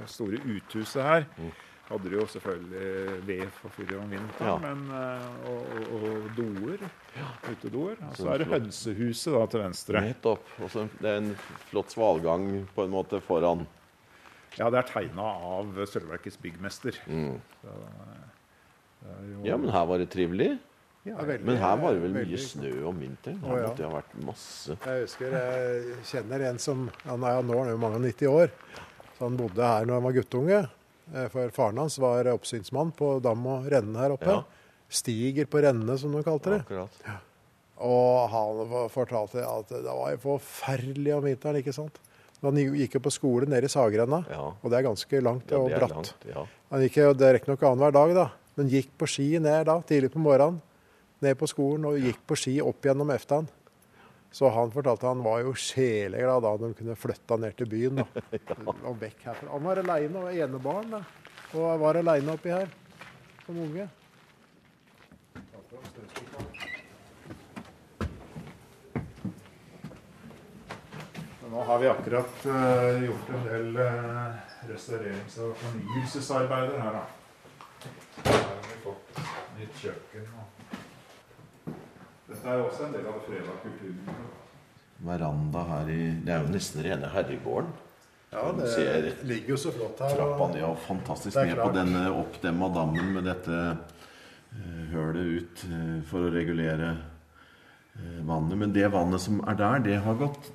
Store 0.06 0.36
uthuset 0.36 1.02
her. 1.02 1.26
Mm. 1.38 1.52
Hadde 1.92 2.08
du 2.08 2.14
jo 2.16 2.24
selvfølgelig 2.32 3.26
ved 3.28 3.42
for 3.58 3.68
fyr 3.76 3.90
om 4.00 4.08
vinteren, 4.08 4.48
Ja. 4.48 4.54
men, 4.62 4.84
eh, 4.96 5.26
og, 5.50 5.66
og, 5.76 6.06
og 6.08 6.30
doer. 6.38 6.84
Utedoer. 7.50 7.98
Og 8.08 8.16
Så 8.16 8.22
så 8.24 8.30
er 8.32 8.38
det 8.40 8.46
hønsehuset 8.48 9.34
da 9.36 9.42
til 9.52 9.60
venstre. 9.66 10.00
Nettopp. 10.06 10.46
Også, 10.64 10.86
det 11.02 11.10
er 11.10 11.20
en 11.20 11.34
flott 11.68 11.92
svalgang 11.92 12.46
på 12.74 12.86
en 12.86 12.90
måte 12.94 13.20
foran. 13.20 13.66
Ja, 14.58 14.70
det 14.72 14.80
er 14.82 14.88
tegna 14.88 15.22
av 15.52 15.76
Sølvverkets 15.88 16.36
byggmester. 16.40 16.96
Mm. 17.06 17.36
Så, 17.62 17.76
eh, 19.04 19.32
jo- 19.34 19.44
Ja, 19.44 19.56
men 19.56 19.70
her 19.70 19.84
var 19.86 19.98
det 19.98 20.08
trivelig. 20.10 20.58
Ja, 21.04 21.16
veldig- 21.16 21.44
Men 21.44 21.56
her 21.56 21.76
var 21.76 21.92
det 21.94 22.02
vel 22.02 22.12
mye 22.14 22.38
snø 22.38 22.84
om 22.86 23.00
vinteren? 23.00 23.40
Her 23.42 23.56
ja. 23.58 23.68
måtte 23.68 23.76
det 23.76 23.90
ha 23.90 24.00
vært 24.00 24.24
masse. 24.24 24.76
Jeg 24.86 25.00
husker 25.02 25.32
jeg 25.32 25.96
kjenner 26.04 26.48
en 26.48 26.58
som 26.58 26.90
han 27.04 27.24
er, 27.24 27.42
Nå 27.42 27.52
er 27.54 27.64
han 27.64 27.68
jo 27.72 27.76
mange 27.76 27.96
og 27.96 28.02
90 28.02 28.28
år. 28.28 28.50
Så 29.18 29.24
han 29.28 29.36
bodde 29.36 29.60
her 29.66 29.84
når 29.84 29.94
han 29.94 30.02
var 30.04 30.12
guttunge. 30.12 30.70
Eh, 31.14 31.28
For 31.28 31.50
faren 31.52 31.78
hans 31.78 31.98
var 32.00 32.24
oppsynsmann 32.32 32.92
på 32.96 33.20
dam 33.22 33.44
og 33.46 33.66
renne 33.72 33.98
her 34.00 34.14
oppe. 34.16 34.26
Ja. 34.26 34.42
Stiger 34.92 35.46
på 35.48 35.60
renne, 35.64 35.98
som 35.98 36.12
de 36.12 36.22
kalte 36.24 36.50
det. 36.56 36.60
Akkurat. 36.66 36.90
Og 37.82 38.28
han 38.30 38.88
fortalte 38.92 39.42
at 39.42 39.68
det 39.72 39.82
var 39.88 40.16
forferdelig 40.22 41.14
om 41.16 41.24
vinteren, 41.24 41.56
ikke 41.62 41.74
sant. 41.74 41.98
Men 42.42 42.56
Han 42.56 42.74
gikk 42.76 42.94
jo 42.98 43.00
på 43.00 43.10
skole 43.14 43.46
nede 43.46 43.64
i 43.64 43.70
Sagrenna, 43.70 44.24
Ja. 44.28 44.52
og 44.62 44.70
det 44.70 44.78
er 44.78 44.88
ganske 44.88 45.20
langt 45.22 45.50
Ja, 45.50 45.58
og 45.58 45.70
er 45.70 45.78
bratt. 45.78 45.90
langt. 45.94 46.14
Ja. 46.26 46.44
Han 46.70 46.80
gikk 46.82 46.96
jo 46.96 47.12
riktignok 47.14 47.60
annenhver 47.62 47.92
dag, 47.92 48.14
da, 48.14 48.30
men 48.56 48.68
gikk 48.68 48.88
på 48.98 49.06
ski 49.08 49.38
ned 49.38 49.66
da, 49.66 49.80
tidlig 49.80 50.10
på 50.12 50.18
morgenen. 50.18 50.60
Ned 51.22 51.38
på 51.38 51.46
skolen 51.46 51.84
og 51.86 51.98
gikk 52.02 52.18
på 52.26 52.36
ski 52.36 52.60
opp 52.60 52.80
gjennom 52.82 53.10
eftan. 53.14 53.48
Så 54.32 54.48
han 54.48 54.70
fortalte 54.72 55.06
han 55.06 55.22
var 55.22 55.42
jo 55.44 55.52
sjeleglad 55.54 56.42
da 56.42 56.56
de 56.56 56.72
kunne 56.74 56.96
flytta 56.96 57.36
ned 57.36 57.56
til 57.56 57.68
byen. 57.68 58.00
da, 58.00 58.06
og 58.88 58.94
vekk 59.00 59.26
herfra. 59.28 59.50
Han 59.52 59.66
var 59.66 59.82
aleine 59.82 60.22
og 60.24 60.32
enebarn 60.32 60.94
da, 60.94 61.02
og 61.52 61.82
var 61.82 62.00
aleine 62.00 62.32
oppi 62.32 62.54
her 62.54 62.72
som 63.44 63.58
unge. 63.60 63.88
Nå 71.52 71.64
har 71.68 71.78
vi 71.78 71.88
akkurat 71.92 72.46
uh, 72.48 73.02
gjort 73.04 73.28
en 73.36 73.42
del 73.44 73.76
uh, 73.76 74.40
restaurerings- 74.70 75.36
og 75.44 75.52
fornyelsesarbeider 75.60 76.80
her, 76.80 76.96
da. 76.96 77.04
Her 78.24 78.40
har 78.48 78.64
vi 78.70 78.80
fått 78.86 79.20
nytt 79.58 79.76
kjøkken. 79.84 80.32
Og... 80.40 80.61
Dette 82.42 82.56
er 82.56 82.58
jo 82.58 82.64
også 82.66 82.86
en 82.88 82.94
del 82.96 83.04
av 83.06 83.18
det 83.20 83.26
freda. 83.28 84.14
Veranda 85.06 85.60
her 85.68 85.90
i 85.94 85.98
Det 86.26 86.32
er 86.34 86.40
jo 86.42 86.48
nesten 86.50 86.82
rene 86.82 87.10
herregården. 87.12 87.68
Ja, 88.32 88.48
det 88.56 88.70
ser 88.72 89.06
ligger 89.28 89.52
jo 89.54 89.58
så 89.62 89.70
flott 89.70 90.00
her. 90.02 90.16
Trappa 90.18 90.48
ned 90.50 90.64
og 90.66 90.80
fantastisk 90.82 91.36
Det 91.36 91.44
ned 91.52 91.60
på 91.60 91.68
denne 91.76 92.02
oppdemma 92.10 92.70
dammen 92.74 93.12
med 93.14 93.28
dette 93.30 93.60
eh, 93.68 94.80
hølet 94.90 95.30
ut 95.36 95.62
eh, 95.68 96.00
for 96.10 96.26
å 96.26 96.32
regulere 96.34 96.90
eh, 96.96 98.18
vannet. 98.26 98.58
Men 98.64 98.74
det 98.74 98.90
vannet 98.90 99.22
som 99.22 99.38
er 99.46 99.60
der, 99.62 99.86
det 99.86 100.00
har 100.02 100.18
gått 100.18 100.50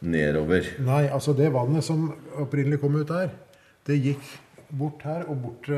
nedover. 0.00 0.72
Nei, 0.88 1.02
altså 1.12 1.36
det 1.36 1.52
vannet 1.52 1.84
som 1.84 2.08
opprinnelig 2.40 2.80
kom 2.80 2.96
ut 2.96 3.12
der, 3.12 3.36
det 3.84 4.00
gikk 4.00 4.24
bort 4.72 5.04
her 5.04 5.28
og 5.28 5.36
bort 5.44 5.68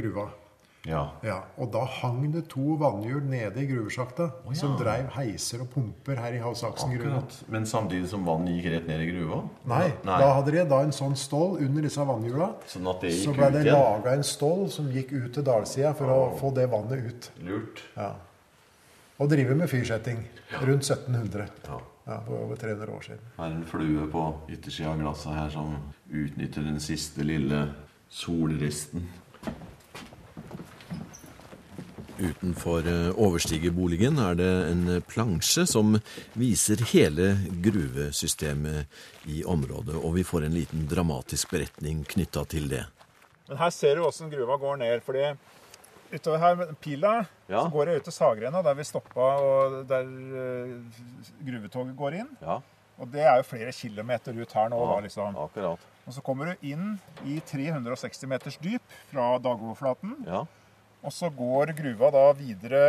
gruva. 0.00 0.30
Ja. 0.86 1.02
Ja, 1.26 1.36
og 1.58 1.72
da 1.74 1.82
hang 1.98 2.20
det 2.32 2.44
to 2.52 2.76
vannhjul 2.80 3.24
nede 3.26 3.62
i 3.62 3.66
gruvesjakta 3.68 4.28
oh, 4.44 4.52
ja. 4.52 4.58
som 4.60 4.76
dreiv 4.78 5.08
heiser 5.16 5.64
og 5.64 5.70
pumper 5.72 6.20
her 6.22 6.36
i 6.36 6.42
Havsaksen 6.42 6.94
gruve. 6.94 7.22
Men 7.52 7.66
samtidig 7.66 8.10
som 8.12 8.26
vannet 8.26 8.56
gikk 8.56 8.70
rett 8.76 8.86
ned 8.90 9.02
i 9.02 9.08
gruva? 9.10 9.40
Nei, 9.66 9.88
Nei. 10.06 10.20
da 10.22 10.30
hadde 10.36 10.54
de 10.54 10.66
da 10.70 10.82
en 10.86 10.94
sånn 10.94 11.16
stål 11.18 11.58
under 11.66 11.88
disse 11.88 12.06
vannhjula. 12.06 12.52
Sånn 12.70 12.86
Så 13.18 13.34
ble 13.34 13.50
det 13.56 13.66
laga 13.66 14.14
en 14.14 14.24
stål 14.26 14.68
som 14.72 14.92
gikk 14.94 15.12
ut 15.16 15.32
til 15.34 15.46
dalsida 15.46 15.92
for 15.98 16.12
å 16.12 16.22
få 16.38 16.54
det 16.54 16.68
vannet 16.70 17.10
ut. 17.10 17.28
Lurt. 17.48 17.82
Ja. 17.96 18.14
Og 19.16 19.30
driver 19.32 19.58
med 19.58 19.70
fyrsetting 19.72 20.22
rundt 20.60 20.86
1700. 20.86 21.50
Ja. 21.66 21.82
Ja, 22.06 22.20
for 22.22 22.38
over 22.38 22.56
300 22.56 22.92
år 22.94 23.00
siden. 23.02 23.22
Her 23.34 23.48
er 23.48 23.54
en 23.56 23.64
flue 23.66 24.04
på 24.10 24.24
yttersida 24.54 24.92
av 24.92 25.00
glasset 25.00 25.34
her 25.34 25.48
som 25.50 25.72
utnytter 26.06 26.62
den 26.62 26.78
siste 26.78 27.24
lille 27.26 27.64
solristen. 28.08 29.08
Utenfor 32.18 32.86
eh, 32.88 33.10
overstigerboligen 33.20 34.16
er 34.22 34.34
det 34.38 34.50
en 34.70 34.84
plansje 35.08 35.66
som 35.68 35.98
viser 36.38 36.80
hele 36.92 37.34
gruvesystemet 37.64 38.86
i 39.28 39.42
området, 39.44 39.96
og 40.00 40.14
vi 40.16 40.24
får 40.24 40.46
en 40.46 40.54
liten 40.56 40.86
dramatisk 40.88 41.50
beretning 41.52 42.04
knytta 42.08 42.44
til 42.48 42.68
det. 42.72 42.84
Men 43.48 43.60
her 43.60 43.70
ser 43.74 43.96
du 43.98 44.06
åssen 44.06 44.30
gruva 44.32 44.56
går 44.58 44.80
ned. 44.80 45.02
fordi 45.06 45.26
utover 46.12 46.38
her 46.38 46.54
med 46.56 46.74
pila 46.80 47.26
Ja. 47.48 47.60
så 47.64 47.70
går 47.70 47.86
jeg 47.88 47.96
ut 48.00 48.04
til 48.04 48.12
Sagrena, 48.12 48.62
der 48.62 48.74
vi 48.74 48.84
stoppa 48.84 49.26
og 49.42 49.86
der 49.88 50.02
eh, 50.02 50.72
gruvetoget 51.46 51.96
går 51.96 52.14
inn. 52.22 52.28
Ja, 52.42 52.60
Og 52.98 53.10
det 53.12 53.20
er 53.20 53.36
jo 53.36 53.42
flere 53.42 53.72
kilometer 53.72 54.32
ut 54.40 54.52
her 54.52 54.68
nå, 54.72 54.78
da, 54.94 55.00
liksom. 55.04 55.36
akkurat. 55.36 55.78
Og 56.06 56.14
så 56.14 56.22
kommer 56.22 56.46
du 56.46 56.66
inn 56.70 56.98
i 57.26 57.40
360 57.44 58.26
meters 58.30 58.56
dyp 58.62 58.80
fra 59.10 59.36
dagoverflaten. 59.38 60.14
Ja. 60.26 60.46
Og 61.04 61.12
så 61.12 61.28
går 61.30 61.74
gruva 61.78 62.10
da 62.10 62.24
videre 62.38 62.84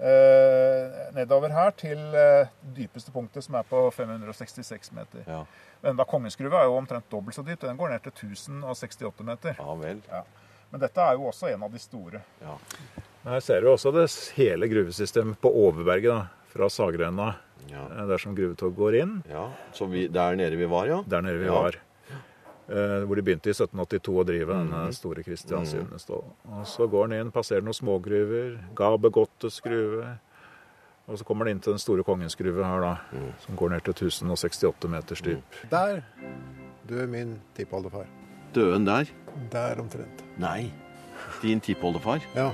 eh, 0.00 1.12
nedover 1.14 1.52
her 1.54 1.70
til 1.78 1.98
eh, 2.16 2.48
dypeste 2.76 3.12
punktet, 3.14 3.44
som 3.46 3.54
er 3.60 3.66
på 3.68 3.84
566 3.94 4.92
meter. 4.96 5.24
Ja. 5.28 5.42
Men 5.82 5.98
da 5.98 6.06
Kongensgruva 6.08 6.62
er 6.62 6.70
jo 6.70 6.78
omtrent 6.78 7.08
dobbelt 7.10 7.36
så 7.36 7.44
dypt. 7.46 7.64
Den 7.66 7.76
går 7.78 7.90
ned 7.94 8.04
til 8.06 8.12
1068 8.32 9.24
meter. 9.26 9.56
ja 9.58 9.74
vel. 9.80 10.02
Men 10.72 10.80
dette 10.80 11.04
er 11.04 11.18
jo 11.18 11.26
også 11.28 11.50
en 11.52 11.62
av 11.66 11.72
de 11.74 11.78
store. 11.82 12.22
Ja. 12.40 12.54
Her 13.26 13.40
ser 13.44 13.60
du 13.60 13.68
også 13.74 13.92
det 13.94 14.06
hele 14.38 14.66
gruvesystemet 14.70 15.36
på 15.42 15.50
Overberget, 15.52 16.08
da, 16.10 16.46
fra 16.54 16.68
Sagrenna. 16.72 17.34
Ja. 17.70 17.84
eh, 17.92 18.06
der 18.08 18.18
som 18.18 18.34
gruvetog 18.34 18.74
går 18.76 18.96
inn. 19.02 19.18
ja. 19.30 19.48
Så 19.76 19.86
vi, 19.86 20.06
der 20.08 20.34
nede 20.36 20.56
vi 20.58 20.66
var, 20.70 20.86
ja? 20.90 21.02
Der 21.06 21.20
nede 21.22 21.38
vi 21.38 21.46
Ja. 21.46 21.52
var. 21.52 21.76
Eh, 22.70 23.02
hvor 23.04 23.18
de 23.18 23.24
begynte 23.26 23.50
i 23.50 23.54
1782 23.56 24.12
å 24.14 24.24
drive 24.26 24.54
denne 24.54 24.82
store 24.94 25.24
Kristiansundestål. 25.26 26.22
Og 26.46 26.66
så 26.70 26.86
går 26.88 27.10
den 27.10 27.18
inn, 27.18 27.32
passerer 27.34 27.64
noen 27.66 27.74
smågruver, 27.74 28.54
Gabegottes 28.78 29.58
gruve. 29.64 30.12
Og 31.10 31.18
så 31.18 31.26
kommer 31.26 31.48
den 31.48 31.56
inn 31.56 31.62
til 31.64 31.74
den 31.74 31.82
store 31.82 32.04
kongens 32.06 32.38
gruve 32.38 32.62
her, 32.62 32.84
da, 32.86 33.24
som 33.42 33.58
går 33.58 33.74
ned 33.74 33.84
til 33.88 33.96
1068 34.14 34.92
meters 34.92 35.24
dyp. 35.26 35.58
Der 35.72 36.04
døde 36.86 37.08
min 37.10 37.34
tippoldefar. 37.58 38.06
Døde 38.54 38.78
han 38.78 38.86
der? 38.86 39.10
Der 39.50 39.82
omtrent. 39.82 40.22
Nei. 40.38 40.70
Din 41.42 41.60
tippoldefar? 41.60 42.22
Ja. 42.36 42.52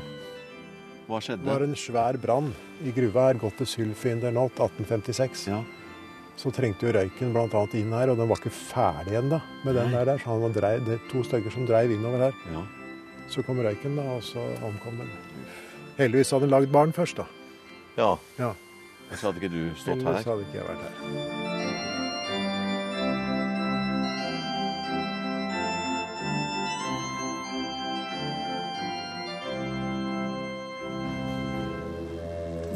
Hva 1.09 1.21
skjedde? 1.21 1.45
Det 1.45 1.53
var 1.53 1.65
en 1.65 1.77
svær 1.77 2.17
brann 2.21 2.51
i 2.85 2.93
gruva 2.97 3.29
her, 3.29 3.39
gått 3.41 3.61
til 3.61 3.69
Sylfindernot 3.77 4.57
1856. 4.57 5.47
Ja. 5.53 5.63
Så 6.39 6.53
trengte 6.55 6.87
jo 6.87 6.93
røyken 6.95 7.33
bl.a. 7.35 7.63
inn 7.75 7.95
her, 7.97 8.13
og 8.13 8.21
den 8.21 8.29
var 8.31 8.39
ikke 8.39 8.53
ferdig 8.55 9.17
ennå 9.19 9.41
med 9.65 9.75
den 9.75 9.91
der, 9.91 10.05
der. 10.07 10.21
Så 10.23 10.31
han 10.31 10.45
var 10.45 10.55
dreiv, 10.55 10.85
det 10.87 10.95
er 10.99 11.09
to 11.11 11.23
stykker 11.27 11.51
som 11.55 11.67
dreiv 11.67 11.91
innover 11.97 12.29
her. 12.29 12.43
ja. 12.55 12.63
Så 13.29 13.43
kom 13.45 13.59
røyken, 13.61 13.99
da, 13.99 14.07
og 14.15 14.23
så 14.25 14.41
omkom 14.65 15.03
den. 15.03 15.11
Heldigvis 15.99 16.31
hadde 16.33 16.47
den 16.47 16.55
lagd 16.55 16.73
barn 16.73 16.95
først, 16.97 17.19
da. 17.21 17.27
Ja. 17.99 18.15
Ja. 18.39 18.55
Så 19.13 19.27
hadde 19.27 19.43
ikke 19.43 19.53
du 19.53 19.75
stått 19.77 20.01
her? 20.01 20.15
Heldigvis 20.15 20.31
hadde 20.31 20.47
ikke 20.47 20.63
jeg 20.63 20.71
vært 20.71 20.87
her. 20.87 21.38